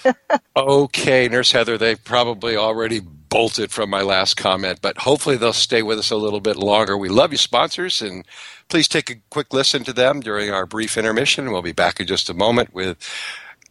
okay, 0.56 1.28
Nurse 1.28 1.52
Heather, 1.52 1.78
they 1.78 1.94
probably 1.96 2.56
already 2.56 3.00
bolted 3.00 3.70
from 3.72 3.90
my 3.90 4.02
last 4.02 4.36
comment, 4.36 4.80
but 4.82 4.98
hopefully 4.98 5.36
they'll 5.36 5.52
stay 5.52 5.82
with 5.82 5.98
us 5.98 6.10
a 6.10 6.16
little 6.16 6.40
bit 6.40 6.56
longer. 6.56 6.96
We 6.96 7.08
love 7.08 7.32
you, 7.32 7.38
sponsors, 7.38 8.02
and 8.02 8.26
please 8.68 8.88
take 8.88 9.10
a 9.10 9.16
quick 9.30 9.52
listen 9.52 9.84
to 9.84 9.92
them 9.92 10.20
during 10.20 10.50
our 10.50 10.66
brief 10.66 10.96
intermission. 10.96 11.52
We'll 11.52 11.62
be 11.62 11.72
back 11.72 12.00
in 12.00 12.06
just 12.06 12.30
a 12.30 12.34
moment 12.34 12.74
with 12.74 12.98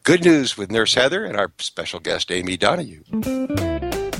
good 0.03 0.23
news 0.25 0.57
with 0.57 0.71
Nurse 0.71 0.93
Heather 0.95 1.25
and 1.25 1.37
our 1.37 1.51
special 1.59 1.99
guest, 1.99 2.31
Amy 2.31 2.57
Donohue. 2.57 3.03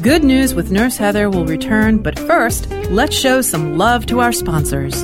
Good 0.06 0.24
News 0.24 0.54
with 0.54 0.72
Nurse 0.72 0.98
Heather 0.98 1.32
will 1.32 1.48
return, 1.48 1.98
but 1.98 2.20
first, 2.20 2.70
let's 2.92 3.16
show 3.16 3.42
some 3.42 3.80
love 3.80 4.06
to 4.06 4.20
our 4.20 4.32
sponsors. 4.32 5.04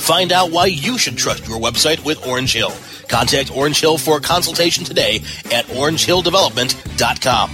Find 0.00 0.32
out 0.32 0.50
why 0.50 0.66
you 0.66 0.98
should 0.98 1.16
trust 1.16 1.46
your 1.46 1.60
website 1.60 2.04
with 2.04 2.26
Orange 2.26 2.54
Hill. 2.54 2.72
Contact 3.08 3.54
Orange 3.54 3.80
Hill 3.80 3.98
for 3.98 4.16
a 4.16 4.20
consultation 4.20 4.82
today 4.82 5.16
at 5.52 5.66
orangehilldevelopment.com. 5.66 7.50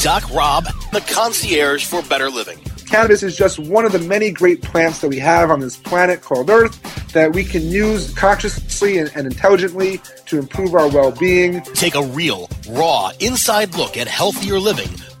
Doc 0.00 0.30
Rob, 0.32 0.64
the 0.92 1.00
concierge 1.12 1.84
for 1.84 2.02
better 2.02 2.30
living. 2.30 2.58
Cannabis 2.88 3.22
is 3.22 3.36
just 3.36 3.58
one 3.58 3.84
of 3.84 3.92
the 3.92 3.98
many 3.98 4.30
great 4.30 4.62
plants 4.62 5.00
that 5.00 5.08
we 5.08 5.18
have 5.18 5.50
on 5.50 5.60
this 5.60 5.76
planet 5.76 6.20
called 6.20 6.48
Earth 6.48 6.80
that 7.12 7.32
we 7.32 7.44
can 7.44 7.62
use 7.62 8.12
consciously 8.14 8.98
and, 8.98 9.10
and 9.16 9.26
intelligently 9.26 10.00
to 10.26 10.38
improve 10.38 10.74
our 10.74 10.88
well 10.88 11.10
being. 11.10 11.60
Take 11.74 11.96
a 11.96 12.02
real, 12.02 12.48
raw, 12.68 13.10
inside 13.20 13.74
look 13.74 13.96
at 13.96 14.06
healthier 14.06 14.60
living 14.60 14.90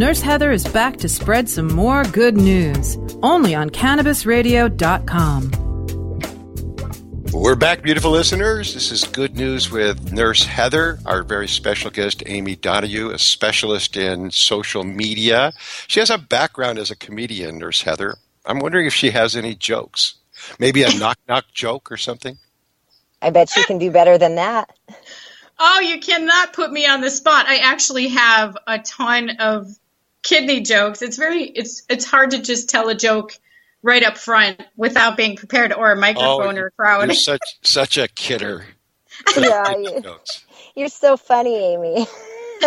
Nurse 0.00 0.22
Heather 0.22 0.50
is 0.50 0.66
back 0.66 0.96
to 0.96 1.10
spread 1.10 1.46
some 1.46 1.66
more 1.66 2.04
good 2.04 2.34
news, 2.34 2.96
only 3.22 3.54
on 3.54 3.68
cannabisradio.com. 3.68 5.50
We're 7.34 7.54
back, 7.54 7.82
beautiful 7.82 8.10
listeners. 8.10 8.72
This 8.72 8.90
is 8.92 9.04
Good 9.04 9.36
News 9.36 9.70
with 9.70 10.10
Nurse 10.10 10.42
Heather, 10.42 10.98
our 11.04 11.22
very 11.22 11.46
special 11.46 11.90
guest, 11.90 12.22
Amy 12.24 12.56
Donohue, 12.56 13.10
a 13.10 13.18
specialist 13.18 13.94
in 13.98 14.30
social 14.30 14.84
media. 14.84 15.52
She 15.86 16.00
has 16.00 16.08
a 16.08 16.16
background 16.16 16.78
as 16.78 16.90
a 16.90 16.96
comedian, 16.96 17.58
Nurse 17.58 17.82
Heather. 17.82 18.16
I'm 18.46 18.60
wondering 18.60 18.86
if 18.86 18.94
she 18.94 19.10
has 19.10 19.36
any 19.36 19.54
jokes. 19.54 20.14
Maybe 20.58 20.82
a 20.82 20.94
knock 20.98 21.18
knock 21.28 21.44
joke 21.52 21.92
or 21.92 21.98
something? 21.98 22.38
I 23.20 23.28
bet 23.28 23.50
she 23.50 23.62
can 23.64 23.76
do 23.76 23.90
better 23.90 24.16
than 24.16 24.36
that. 24.36 24.74
Oh, 25.58 25.80
you 25.80 26.00
cannot 26.00 26.54
put 26.54 26.72
me 26.72 26.86
on 26.86 27.02
the 27.02 27.10
spot. 27.10 27.44
I 27.46 27.58
actually 27.58 28.08
have 28.08 28.56
a 28.66 28.78
ton 28.78 29.28
of 29.40 29.76
kidney 30.22 30.60
jokes. 30.60 31.02
It's 31.02 31.16
very 31.16 31.44
it's 31.44 31.82
it's 31.88 32.04
hard 32.04 32.30
to 32.32 32.42
just 32.42 32.68
tell 32.68 32.88
a 32.88 32.94
joke 32.94 33.32
right 33.82 34.02
up 34.02 34.18
front 34.18 34.62
without 34.76 35.16
being 35.16 35.36
prepared 35.36 35.72
or 35.72 35.90
a 35.92 35.96
microphone 35.96 36.56
Oh, 36.56 36.60
or 36.60 36.66
a 36.66 36.70
crowd. 36.70 37.06
You're 37.06 37.14
such 37.14 37.40
such 37.62 37.98
a 37.98 38.08
kidder. 38.08 38.64
Yeah, 39.36 39.76
you, 39.76 40.02
you're 40.74 40.88
so 40.88 41.16
funny, 41.16 41.56
Amy. 41.56 42.06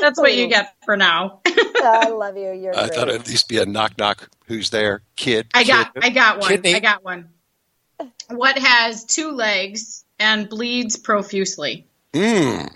That's 0.00 0.18
what 0.18 0.34
you 0.34 0.46
get 0.48 0.74
for 0.84 0.96
now. 0.96 1.40
I 1.46 2.08
love 2.08 2.36
you. 2.36 2.52
You're 2.52 2.74
I 2.76 2.86
great. 2.86 2.94
thought 2.94 3.08
it'd 3.08 3.20
at 3.22 3.28
least 3.28 3.48
be 3.48 3.58
a 3.58 3.66
knock 3.66 3.98
knock. 3.98 4.28
Who's 4.46 4.70
there? 4.70 5.02
Kid. 5.16 5.48
I 5.52 5.64
got 5.64 5.92
kid? 5.94 6.04
I 6.04 6.10
got 6.10 6.40
one. 6.40 6.48
Kidney. 6.48 6.74
I 6.74 6.80
got 6.80 7.04
one. 7.04 7.28
What 8.30 8.58
has 8.58 9.04
two 9.04 9.32
legs 9.32 10.04
and 10.18 10.48
bleeds 10.48 10.96
profusely? 10.96 11.86
Mm. 12.12 12.74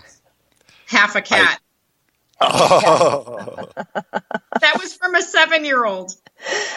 Half 0.87 1.17
a 1.17 1.23
cat. 1.23 1.61
Oh. 2.51 3.69
that 4.61 4.79
was 4.81 4.95
from 4.95 5.15
a 5.15 5.23
seven 5.23 5.65
year 5.65 5.85
old. 5.85 6.15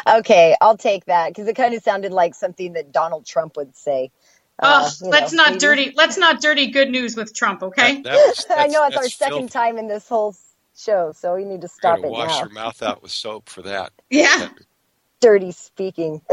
Okay, 0.08 0.56
I'll 0.62 0.78
take 0.78 1.06
that 1.06 1.30
because 1.30 1.48
it 1.48 1.56
kind 1.56 1.74
of 1.74 1.84
sounded 1.84 2.12
like 2.12 2.36
something 2.36 2.74
that 2.74 2.92
Donald 2.92 3.26
Trump 3.26 3.58
would 3.58 3.76
say. 3.76 4.12
Uh, 4.60 4.88
Oh, 4.90 5.06
you 5.06 5.10
let's 5.12 5.34
know, 5.34 5.38
not 5.44 5.50
maybe- 5.52 5.60
dirty. 5.60 5.94
Let's 5.96 6.18
not 6.18 6.42
dirty 6.42 6.68
good 6.68 6.90
news 6.90 7.16
with 7.18 7.34
Trump, 7.34 7.62
okay? 7.64 8.02
I 8.50 8.68
know 8.68 8.86
it's 8.86 8.96
our 8.98 9.10
second 9.10 9.52
time 9.52 9.78
in 9.78 9.88
this 9.88 10.08
whole 10.08 10.36
show, 10.78 11.12
so 11.14 11.36
we 11.36 11.44
need 11.46 11.62
to 11.62 11.68
stop 11.68 11.98
Gotta 11.98 12.08
it 12.08 12.12
wash 12.12 12.30
now. 12.30 12.40
your 12.40 12.50
mouth 12.50 12.82
out 12.82 13.02
with 13.02 13.12
soap 13.12 13.50
for 13.50 13.64
that. 13.64 13.92
Yeah. 14.10 14.50
Dirty 15.22 15.52
speaking. 15.52 16.22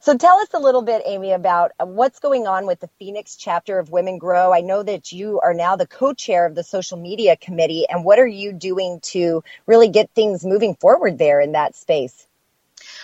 So 0.00 0.16
tell 0.16 0.38
us 0.38 0.48
a 0.54 0.58
little 0.58 0.82
bit, 0.82 1.02
Amy, 1.04 1.32
about 1.32 1.72
what's 1.80 2.20
going 2.20 2.46
on 2.46 2.66
with 2.66 2.80
the 2.80 2.88
Phoenix 2.98 3.36
chapter 3.36 3.78
of 3.78 3.90
Women 3.90 4.18
Grow. 4.18 4.54
I 4.54 4.60
know 4.60 4.82
that 4.82 5.12
you 5.12 5.40
are 5.40 5.52
now 5.52 5.76
the 5.76 5.86
co-chair 5.86 6.46
of 6.46 6.54
the 6.54 6.64
social 6.64 6.96
media 6.96 7.36
committee, 7.36 7.84
and 7.88 8.04
what 8.04 8.18
are 8.18 8.26
you 8.26 8.52
doing 8.52 9.00
to 9.02 9.42
really 9.66 9.88
get 9.88 10.10
things 10.14 10.44
moving 10.44 10.76
forward 10.76 11.18
there 11.18 11.40
in 11.40 11.52
that 11.52 11.74
space? 11.74 12.26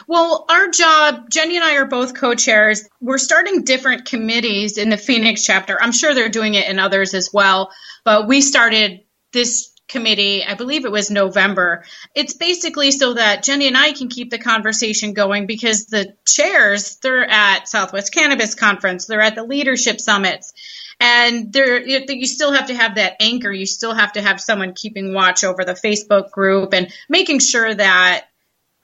Well, 0.06 0.46
our 0.48 0.68
job, 0.68 1.30
Jenny 1.30 1.56
and 1.56 1.64
I 1.64 1.76
are 1.76 1.86
both 1.86 2.16
co 2.16 2.34
chairs. 2.34 2.88
We're 3.00 3.18
starting 3.18 3.64
different 3.64 4.06
committees 4.06 4.78
in 4.78 4.88
the 4.88 4.96
Phoenix 4.96 5.44
chapter. 5.44 5.76
I'm 5.80 5.92
sure 5.92 6.14
they're 6.14 6.28
doing 6.28 6.54
it 6.54 6.68
in 6.68 6.78
others 6.78 7.14
as 7.14 7.30
well, 7.32 7.70
but 8.04 8.28
we 8.28 8.40
started 8.40 9.00
this 9.32 9.73
committee, 9.88 10.44
I 10.44 10.54
believe 10.54 10.84
it 10.84 10.92
was 10.92 11.10
November. 11.10 11.84
It's 12.14 12.34
basically 12.34 12.90
so 12.90 13.14
that 13.14 13.42
Jenny 13.42 13.66
and 13.68 13.76
I 13.76 13.92
can 13.92 14.08
keep 14.08 14.30
the 14.30 14.38
conversation 14.38 15.12
going 15.12 15.46
because 15.46 15.86
the 15.86 16.14
chairs, 16.26 16.96
they're 17.02 17.28
at 17.28 17.68
Southwest 17.68 18.12
Cannabis 18.12 18.54
Conference, 18.54 19.06
they're 19.06 19.20
at 19.20 19.34
the 19.34 19.44
leadership 19.44 20.00
summits. 20.00 20.52
And 21.00 21.52
there, 21.52 21.84
you 21.84 22.26
still 22.26 22.52
have 22.52 22.68
to 22.68 22.74
have 22.74 22.94
that 22.94 23.16
anchor. 23.20 23.50
You 23.50 23.66
still 23.66 23.94
have 23.94 24.12
to 24.12 24.22
have 24.22 24.40
someone 24.40 24.74
keeping 24.74 25.12
watch 25.12 25.42
over 25.42 25.64
the 25.64 25.72
Facebook 25.74 26.30
group 26.30 26.72
and 26.72 26.92
making 27.08 27.40
sure 27.40 27.74
that 27.74 28.26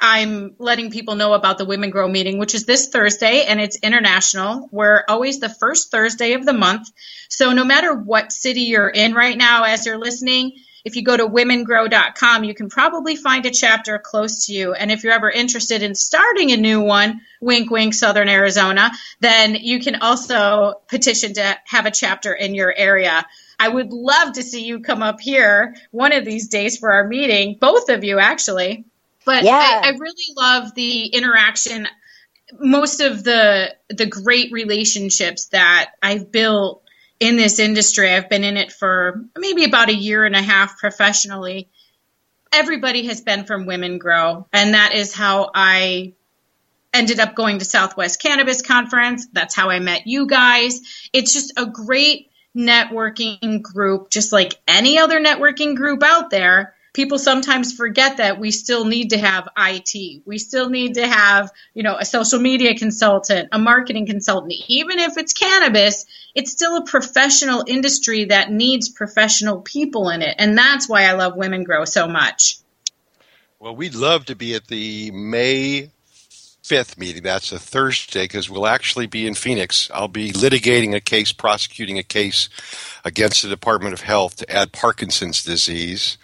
I'm 0.00 0.56
letting 0.58 0.90
people 0.90 1.14
know 1.14 1.34
about 1.34 1.58
the 1.58 1.66
Women 1.66 1.90
Grow 1.90 2.08
meeting, 2.08 2.38
which 2.38 2.54
is 2.54 2.64
this 2.64 2.88
Thursday 2.88 3.44
and 3.44 3.60
it's 3.60 3.76
international. 3.76 4.68
We're 4.72 5.04
always 5.08 5.40
the 5.40 5.50
first 5.50 5.90
Thursday 5.90 6.32
of 6.32 6.44
the 6.44 6.54
month. 6.54 6.90
So 7.28 7.52
no 7.52 7.64
matter 7.64 7.94
what 7.94 8.32
city 8.32 8.62
you're 8.62 8.88
in 8.88 9.14
right 9.14 9.36
now 9.36 9.64
as 9.64 9.84
you're 9.86 9.98
listening, 9.98 10.52
if 10.84 10.96
you 10.96 11.02
go 11.02 11.16
to 11.16 11.26
womengrow.com, 11.26 12.44
you 12.44 12.54
can 12.54 12.68
probably 12.68 13.16
find 13.16 13.46
a 13.46 13.50
chapter 13.50 13.98
close 13.98 14.46
to 14.46 14.52
you. 14.52 14.72
And 14.72 14.90
if 14.90 15.04
you're 15.04 15.12
ever 15.12 15.30
interested 15.30 15.82
in 15.82 15.94
starting 15.94 16.52
a 16.52 16.56
new 16.56 16.80
one, 16.80 17.20
wink, 17.40 17.70
wink, 17.70 17.94
Southern 17.94 18.28
Arizona, 18.28 18.90
then 19.20 19.54
you 19.54 19.80
can 19.80 19.96
also 19.96 20.80
petition 20.88 21.34
to 21.34 21.58
have 21.66 21.86
a 21.86 21.90
chapter 21.90 22.32
in 22.32 22.54
your 22.54 22.74
area. 22.74 23.26
I 23.58 23.68
would 23.68 23.92
love 23.92 24.34
to 24.34 24.42
see 24.42 24.64
you 24.64 24.80
come 24.80 25.02
up 25.02 25.20
here 25.20 25.76
one 25.90 26.12
of 26.12 26.24
these 26.24 26.48
days 26.48 26.78
for 26.78 26.92
our 26.92 27.06
meeting, 27.06 27.58
both 27.60 27.90
of 27.90 28.04
you 28.04 28.18
actually. 28.18 28.84
But 29.26 29.44
Yeah. 29.44 29.80
I, 29.84 29.88
I 29.88 29.90
really 29.90 30.34
love 30.36 30.74
the 30.74 31.06
interaction. 31.06 31.86
Most 32.58 33.00
of 33.00 33.22
the 33.22 33.76
the 33.90 34.06
great 34.06 34.50
relationships 34.50 35.46
that 35.46 35.92
I've 36.02 36.32
built 36.32 36.79
in 37.20 37.36
this 37.36 37.58
industry, 37.58 38.10
I've 38.10 38.30
been 38.30 38.44
in 38.44 38.56
it 38.56 38.72
for 38.72 39.22
maybe 39.36 39.64
about 39.64 39.90
a 39.90 39.94
year 39.94 40.24
and 40.24 40.34
a 40.34 40.42
half 40.42 40.78
professionally. 40.78 41.68
Everybody 42.52 43.06
has 43.06 43.20
been 43.20 43.44
from 43.44 43.66
Women 43.66 43.98
Grow, 43.98 44.46
and 44.52 44.74
that 44.74 44.94
is 44.94 45.14
how 45.14 45.50
I 45.54 46.14
ended 46.92 47.20
up 47.20 47.34
going 47.34 47.58
to 47.58 47.64
Southwest 47.64 48.20
Cannabis 48.20 48.62
Conference. 48.62 49.28
That's 49.32 49.54
how 49.54 49.70
I 49.70 49.78
met 49.78 50.06
you 50.06 50.26
guys. 50.26 50.80
It's 51.12 51.32
just 51.32 51.52
a 51.56 51.66
great 51.66 52.30
networking 52.56 53.62
group, 53.62 54.10
just 54.10 54.32
like 54.32 54.58
any 54.66 54.98
other 54.98 55.20
networking 55.20 55.76
group 55.76 56.02
out 56.02 56.30
there. 56.30 56.74
People 57.00 57.18
sometimes 57.18 57.72
forget 57.72 58.18
that 58.18 58.38
we 58.38 58.50
still 58.50 58.84
need 58.84 59.08
to 59.08 59.16
have 59.16 59.48
IT. 59.56 60.20
We 60.26 60.36
still 60.36 60.68
need 60.68 60.96
to 60.96 61.08
have, 61.08 61.50
you 61.72 61.82
know, 61.82 61.96
a 61.98 62.04
social 62.04 62.38
media 62.38 62.76
consultant, 62.76 63.48
a 63.52 63.58
marketing 63.58 64.04
consultant. 64.04 64.52
Even 64.68 64.98
if 64.98 65.16
it's 65.16 65.32
cannabis, 65.32 66.04
it's 66.34 66.52
still 66.52 66.76
a 66.76 66.84
professional 66.84 67.64
industry 67.66 68.26
that 68.26 68.52
needs 68.52 68.90
professional 68.90 69.62
people 69.62 70.10
in 70.10 70.20
it. 70.20 70.34
And 70.36 70.58
that's 70.58 70.90
why 70.90 71.04
I 71.04 71.12
love 71.12 71.36
Women 71.36 71.64
Grow 71.64 71.86
so 71.86 72.06
much. 72.06 72.58
Well, 73.58 73.74
we'd 73.74 73.94
love 73.94 74.26
to 74.26 74.36
be 74.36 74.54
at 74.54 74.66
the 74.66 75.10
May 75.10 75.88
5th 76.62 76.98
meeting. 76.98 77.22
That's 77.22 77.50
a 77.50 77.58
Thursday 77.58 78.24
because 78.24 78.50
we'll 78.50 78.66
actually 78.66 79.06
be 79.06 79.26
in 79.26 79.34
Phoenix. 79.34 79.90
I'll 79.94 80.06
be 80.06 80.32
litigating 80.32 80.94
a 80.94 81.00
case, 81.00 81.32
prosecuting 81.32 81.96
a 81.96 82.02
case 82.02 82.50
against 83.06 83.42
the 83.42 83.48
Department 83.48 83.94
of 83.94 84.02
Health 84.02 84.36
to 84.36 84.50
add 84.50 84.72
Parkinson's 84.72 85.42
disease. 85.42 86.18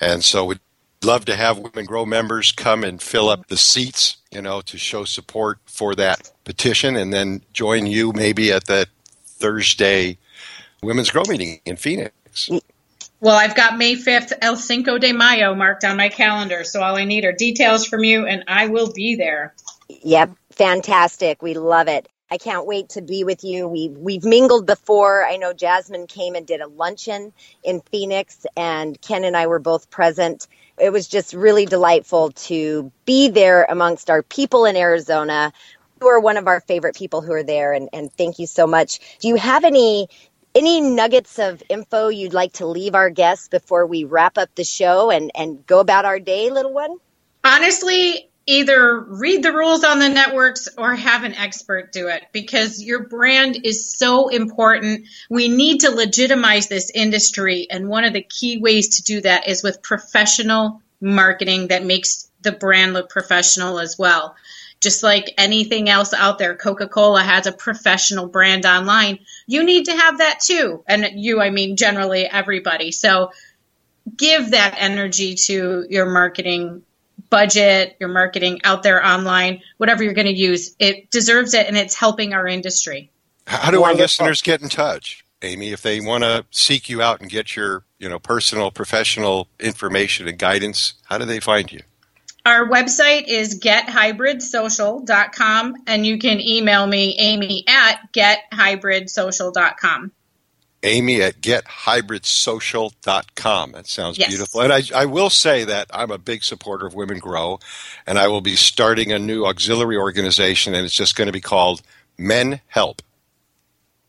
And 0.00 0.24
so 0.24 0.46
we'd 0.46 0.60
love 1.04 1.24
to 1.26 1.36
have 1.36 1.58
Women 1.58 1.84
Grow 1.84 2.06
members 2.06 2.52
come 2.52 2.84
and 2.84 3.00
fill 3.00 3.28
up 3.28 3.48
the 3.48 3.56
seats, 3.56 4.16
you 4.30 4.42
know, 4.42 4.60
to 4.62 4.78
show 4.78 5.04
support 5.04 5.58
for 5.66 5.94
that 5.94 6.30
petition 6.44 6.96
and 6.96 7.12
then 7.12 7.42
join 7.52 7.86
you 7.86 8.12
maybe 8.12 8.52
at 8.52 8.66
that 8.66 8.88
Thursday 9.24 10.18
Women's 10.82 11.10
Grow 11.10 11.22
meeting 11.28 11.60
in 11.64 11.76
Phoenix. 11.76 12.50
Well, 13.20 13.36
I've 13.36 13.54
got 13.54 13.76
May 13.76 13.96
5th, 13.96 14.32
El 14.40 14.56
Cinco 14.56 14.96
de 14.96 15.12
Mayo 15.12 15.54
marked 15.54 15.84
on 15.84 15.98
my 15.98 16.08
calendar. 16.08 16.64
So 16.64 16.82
all 16.82 16.96
I 16.96 17.04
need 17.04 17.26
are 17.26 17.32
details 17.32 17.86
from 17.86 18.02
you, 18.02 18.26
and 18.26 18.44
I 18.48 18.68
will 18.68 18.92
be 18.92 19.14
there. 19.14 19.54
Yep, 19.88 20.30
fantastic. 20.52 21.42
We 21.42 21.54
love 21.54 21.88
it. 21.88 22.08
I 22.30 22.38
can't 22.38 22.66
wait 22.66 22.90
to 22.90 23.02
be 23.02 23.24
with 23.24 23.42
you. 23.42 23.66
We 23.66 23.88
we've 23.88 24.24
mingled 24.24 24.66
before. 24.66 25.26
I 25.26 25.36
know 25.36 25.52
Jasmine 25.52 26.06
came 26.06 26.36
and 26.36 26.46
did 26.46 26.60
a 26.60 26.68
luncheon 26.68 27.32
in 27.64 27.80
Phoenix 27.90 28.46
and 28.56 29.00
Ken 29.00 29.24
and 29.24 29.36
I 29.36 29.48
were 29.48 29.58
both 29.58 29.90
present. 29.90 30.46
It 30.78 30.92
was 30.92 31.08
just 31.08 31.34
really 31.34 31.66
delightful 31.66 32.30
to 32.30 32.92
be 33.04 33.28
there 33.28 33.66
amongst 33.68 34.10
our 34.10 34.22
people 34.22 34.64
in 34.64 34.76
Arizona 34.76 35.52
who 35.98 36.06
are 36.06 36.20
one 36.20 36.36
of 36.36 36.46
our 36.46 36.60
favorite 36.60 36.94
people 36.94 37.20
who 37.20 37.32
are 37.32 37.42
there 37.42 37.72
and, 37.72 37.88
and 37.92 38.12
thank 38.12 38.38
you 38.38 38.46
so 38.46 38.66
much. 38.66 39.18
Do 39.18 39.28
you 39.28 39.36
have 39.36 39.64
any 39.64 40.08
any 40.54 40.80
nuggets 40.80 41.38
of 41.38 41.62
info 41.68 42.08
you'd 42.08 42.32
like 42.32 42.54
to 42.54 42.66
leave 42.66 42.94
our 42.94 43.10
guests 43.10 43.48
before 43.48 43.86
we 43.86 44.04
wrap 44.04 44.38
up 44.38 44.54
the 44.54 44.64
show 44.64 45.10
and, 45.10 45.30
and 45.34 45.64
go 45.66 45.80
about 45.80 46.04
our 46.04 46.18
day, 46.18 46.50
little 46.50 46.72
one? 46.72 46.96
Honestly, 47.44 48.29
either 48.50 48.98
read 48.98 49.44
the 49.44 49.52
rules 49.52 49.84
on 49.84 50.00
the 50.00 50.08
networks 50.08 50.68
or 50.76 50.96
have 50.96 51.22
an 51.22 51.34
expert 51.34 51.92
do 51.92 52.08
it 52.08 52.24
because 52.32 52.82
your 52.82 53.04
brand 53.04 53.60
is 53.62 53.96
so 53.96 54.28
important. 54.28 55.06
We 55.30 55.48
need 55.48 55.82
to 55.82 55.90
legitimize 55.92 56.66
this 56.66 56.90
industry. 56.92 57.68
And 57.70 57.88
one 57.88 58.02
of 58.02 58.12
the 58.12 58.22
key 58.22 58.58
ways 58.58 58.96
to 58.96 59.04
do 59.04 59.20
that 59.20 59.46
is 59.46 59.62
with 59.62 59.82
professional 59.82 60.82
marketing 61.00 61.68
that 61.68 61.84
makes 61.84 62.28
the 62.42 62.50
brand 62.50 62.92
look 62.92 63.08
professional 63.08 63.78
as 63.78 63.96
well. 63.96 64.34
Just 64.80 65.04
like 65.04 65.34
anything 65.38 65.88
else 65.88 66.12
out 66.12 66.38
there, 66.38 66.56
Coca 66.56 66.88
Cola 66.88 67.22
has 67.22 67.46
a 67.46 67.52
professional 67.52 68.26
brand 68.26 68.66
online. 68.66 69.20
You 69.46 69.62
need 69.62 69.84
to 69.84 69.96
have 69.96 70.18
that 70.18 70.40
too. 70.40 70.82
And 70.88 71.06
you, 71.14 71.40
I 71.40 71.50
mean, 71.50 71.76
generally 71.76 72.24
everybody. 72.24 72.90
So 72.90 73.30
give 74.16 74.50
that 74.50 74.74
energy 74.76 75.36
to 75.46 75.86
your 75.88 76.10
marketing 76.10 76.82
budget, 77.28 77.96
your 78.00 78.08
marketing 78.08 78.60
out 78.64 78.82
there 78.82 79.04
online, 79.04 79.60
whatever 79.76 80.02
you're 80.02 80.14
going 80.14 80.26
to 80.26 80.32
use, 80.32 80.74
it 80.78 81.10
deserves 81.10 81.54
it 81.54 81.66
and 81.66 81.76
it's 81.76 81.94
helping 81.94 82.32
our 82.32 82.46
industry. 82.46 83.10
How 83.46 83.70
do 83.70 83.80
Wonderful. 83.80 84.00
our 84.00 84.04
listeners 84.04 84.42
get 84.42 84.62
in 84.62 84.68
touch, 84.68 85.24
Amy, 85.42 85.72
if 85.72 85.82
they 85.82 86.00
want 86.00 86.24
to 86.24 86.44
seek 86.50 86.88
you 86.88 87.02
out 87.02 87.20
and 87.20 87.28
get 87.28 87.56
your, 87.56 87.84
you 87.98 88.08
know, 88.08 88.18
personal, 88.18 88.70
professional 88.70 89.48
information 89.58 90.28
and 90.28 90.38
guidance? 90.38 90.94
How 91.04 91.18
do 91.18 91.24
they 91.24 91.40
find 91.40 91.72
you? 91.72 91.80
Our 92.46 92.68
website 92.68 93.28
is 93.28 93.60
gethybridsocial.com 93.60 95.74
and 95.86 96.06
you 96.06 96.18
can 96.18 96.40
email 96.40 96.86
me, 96.86 97.16
Amy 97.18 97.64
at 97.68 98.12
gethybridsocial.com. 98.12 100.12
Amy 100.82 101.22
at 101.22 101.40
gethybridsocial.com. 101.40 103.72
That 103.72 103.86
sounds 103.86 104.18
yes. 104.18 104.28
beautiful. 104.28 104.62
And 104.62 104.72
I, 104.72 104.82
I 104.94 105.04
will 105.06 105.30
say 105.30 105.64
that 105.64 105.88
I'm 105.92 106.10
a 106.10 106.18
big 106.18 106.42
supporter 106.42 106.86
of 106.86 106.94
Women 106.94 107.18
Grow, 107.18 107.60
and 108.06 108.18
I 108.18 108.28
will 108.28 108.40
be 108.40 108.56
starting 108.56 109.12
a 109.12 109.18
new 109.18 109.44
auxiliary 109.44 109.98
organization, 109.98 110.74
and 110.74 110.84
it's 110.84 110.94
just 110.94 111.16
going 111.16 111.26
to 111.26 111.32
be 111.32 111.40
called 111.40 111.82
Men 112.16 112.60
Help. 112.68 113.02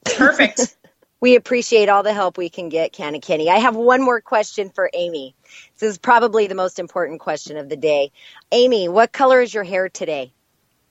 Perfect. 0.06 0.76
we 1.22 1.36
appreciate 1.36 1.90
all 1.90 2.04
the 2.04 2.14
help 2.14 2.38
we 2.38 2.50
can 2.50 2.70
get, 2.70 2.94
CannaKenny. 2.94 3.48
I 3.48 3.58
have 3.58 3.76
one 3.76 4.02
more 4.02 4.22
question 4.22 4.70
for 4.70 4.90
Amy. 4.94 5.36
This 5.78 5.92
is 5.92 5.98
probably 5.98 6.48
the 6.48 6.56
most 6.56 6.80
important 6.80 7.20
question 7.20 7.58
of 7.58 7.70
the 7.70 7.76
day. 7.76 8.12
Amy, 8.52 8.88
what 8.88 9.12
color 9.12 9.42
is 9.42 9.54
your 9.54 9.64
hair 9.64 9.90
today? 9.90 10.32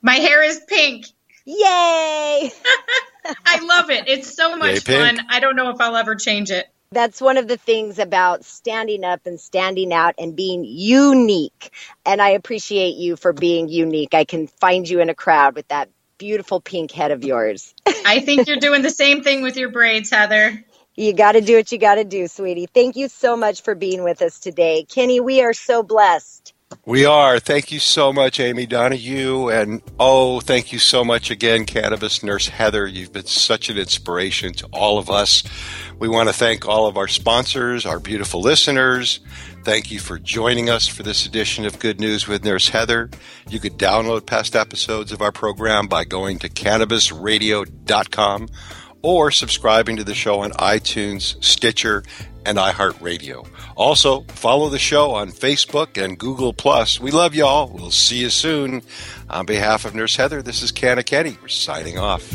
My 0.02 0.16
hair 0.16 0.42
is 0.42 0.60
pink. 0.68 1.06
Yay! 1.44 2.50
I 3.46 3.64
love 3.64 3.90
it. 3.90 4.08
It's 4.08 4.34
so 4.34 4.56
much 4.56 4.88
Yay, 4.88 5.14
fun. 5.14 5.26
I 5.28 5.40
don't 5.40 5.56
know 5.56 5.70
if 5.70 5.80
I'll 5.80 5.96
ever 5.96 6.14
change 6.14 6.50
it. 6.50 6.66
That's 6.92 7.20
one 7.20 7.36
of 7.36 7.46
the 7.46 7.56
things 7.56 8.00
about 8.00 8.44
standing 8.44 9.04
up 9.04 9.20
and 9.24 9.38
standing 9.38 9.92
out 9.92 10.14
and 10.18 10.34
being 10.34 10.64
unique. 10.64 11.72
And 12.04 12.20
I 12.20 12.30
appreciate 12.30 12.96
you 12.96 13.16
for 13.16 13.32
being 13.32 13.68
unique. 13.68 14.12
I 14.12 14.24
can 14.24 14.48
find 14.48 14.88
you 14.88 15.00
in 15.00 15.08
a 15.08 15.14
crowd 15.14 15.54
with 15.54 15.68
that 15.68 15.88
beautiful 16.18 16.60
pink 16.60 16.90
head 16.90 17.12
of 17.12 17.24
yours. 17.24 17.74
I 18.04 18.20
think 18.20 18.48
you're 18.48 18.58
doing 18.58 18.82
the 18.82 18.90
same 18.90 19.22
thing 19.22 19.42
with 19.42 19.56
your 19.56 19.70
braids, 19.70 20.10
Heather. 20.10 20.64
You 20.96 21.14
got 21.14 21.32
to 21.32 21.40
do 21.40 21.56
what 21.56 21.70
you 21.70 21.78
got 21.78 21.94
to 21.94 22.04
do, 22.04 22.26
sweetie. 22.26 22.66
Thank 22.66 22.96
you 22.96 23.08
so 23.08 23.36
much 23.36 23.62
for 23.62 23.74
being 23.74 24.02
with 24.02 24.20
us 24.20 24.40
today. 24.40 24.84
Kenny, 24.84 25.20
we 25.20 25.42
are 25.42 25.54
so 25.54 25.84
blessed. 25.84 26.52
We 26.86 27.04
are. 27.04 27.38
Thank 27.38 27.72
you 27.72 27.78
so 27.78 28.12
much, 28.12 28.40
Amy 28.40 28.64
Donohue. 28.64 29.48
And 29.48 29.82
oh, 29.98 30.40
thank 30.40 30.72
you 30.72 30.78
so 30.78 31.04
much 31.04 31.30
again, 31.30 31.66
Cannabis 31.66 32.22
Nurse 32.22 32.48
Heather. 32.48 32.86
You've 32.86 33.12
been 33.12 33.26
such 33.26 33.68
an 33.68 33.76
inspiration 33.76 34.54
to 34.54 34.66
all 34.72 34.98
of 34.98 35.10
us. 35.10 35.42
We 35.98 36.08
want 36.08 36.28
to 36.28 36.32
thank 36.32 36.66
all 36.66 36.86
of 36.86 36.96
our 36.96 37.08
sponsors, 37.08 37.84
our 37.84 38.00
beautiful 38.00 38.40
listeners. 38.40 39.20
Thank 39.62 39.90
you 39.90 39.98
for 39.98 40.18
joining 40.18 40.70
us 40.70 40.88
for 40.88 41.02
this 41.02 41.26
edition 41.26 41.66
of 41.66 41.78
Good 41.78 42.00
News 42.00 42.26
with 42.26 42.44
Nurse 42.44 42.70
Heather. 42.70 43.10
You 43.48 43.60
could 43.60 43.76
download 43.76 44.24
past 44.24 44.56
episodes 44.56 45.12
of 45.12 45.20
our 45.20 45.32
program 45.32 45.86
by 45.86 46.04
going 46.04 46.38
to 46.38 46.48
cannabisradio.com 46.48 48.48
or 49.02 49.30
subscribing 49.30 49.96
to 49.96 50.04
the 50.04 50.14
show 50.14 50.40
on 50.40 50.50
iTunes, 50.52 51.42
Stitcher, 51.42 52.02
and 52.44 52.58
iHeartRadio. 52.58 53.46
Also, 53.76 54.22
follow 54.28 54.68
the 54.68 54.78
show 54.78 55.12
on 55.12 55.30
Facebook 55.30 56.02
and 56.02 56.18
Google 56.18 56.52
Plus. 56.52 57.00
We 57.00 57.10
love 57.10 57.34
y'all. 57.34 57.68
We'll 57.68 57.90
see 57.90 58.18
you 58.18 58.30
soon. 58.30 58.82
On 59.28 59.46
behalf 59.46 59.84
of 59.84 59.94
Nurse 59.94 60.16
Heather, 60.16 60.42
this 60.42 60.62
is 60.62 60.72
Canna 60.72 61.02
Kenny. 61.02 61.36
We're 61.42 61.48
signing 61.48 61.98
off. 61.98 62.34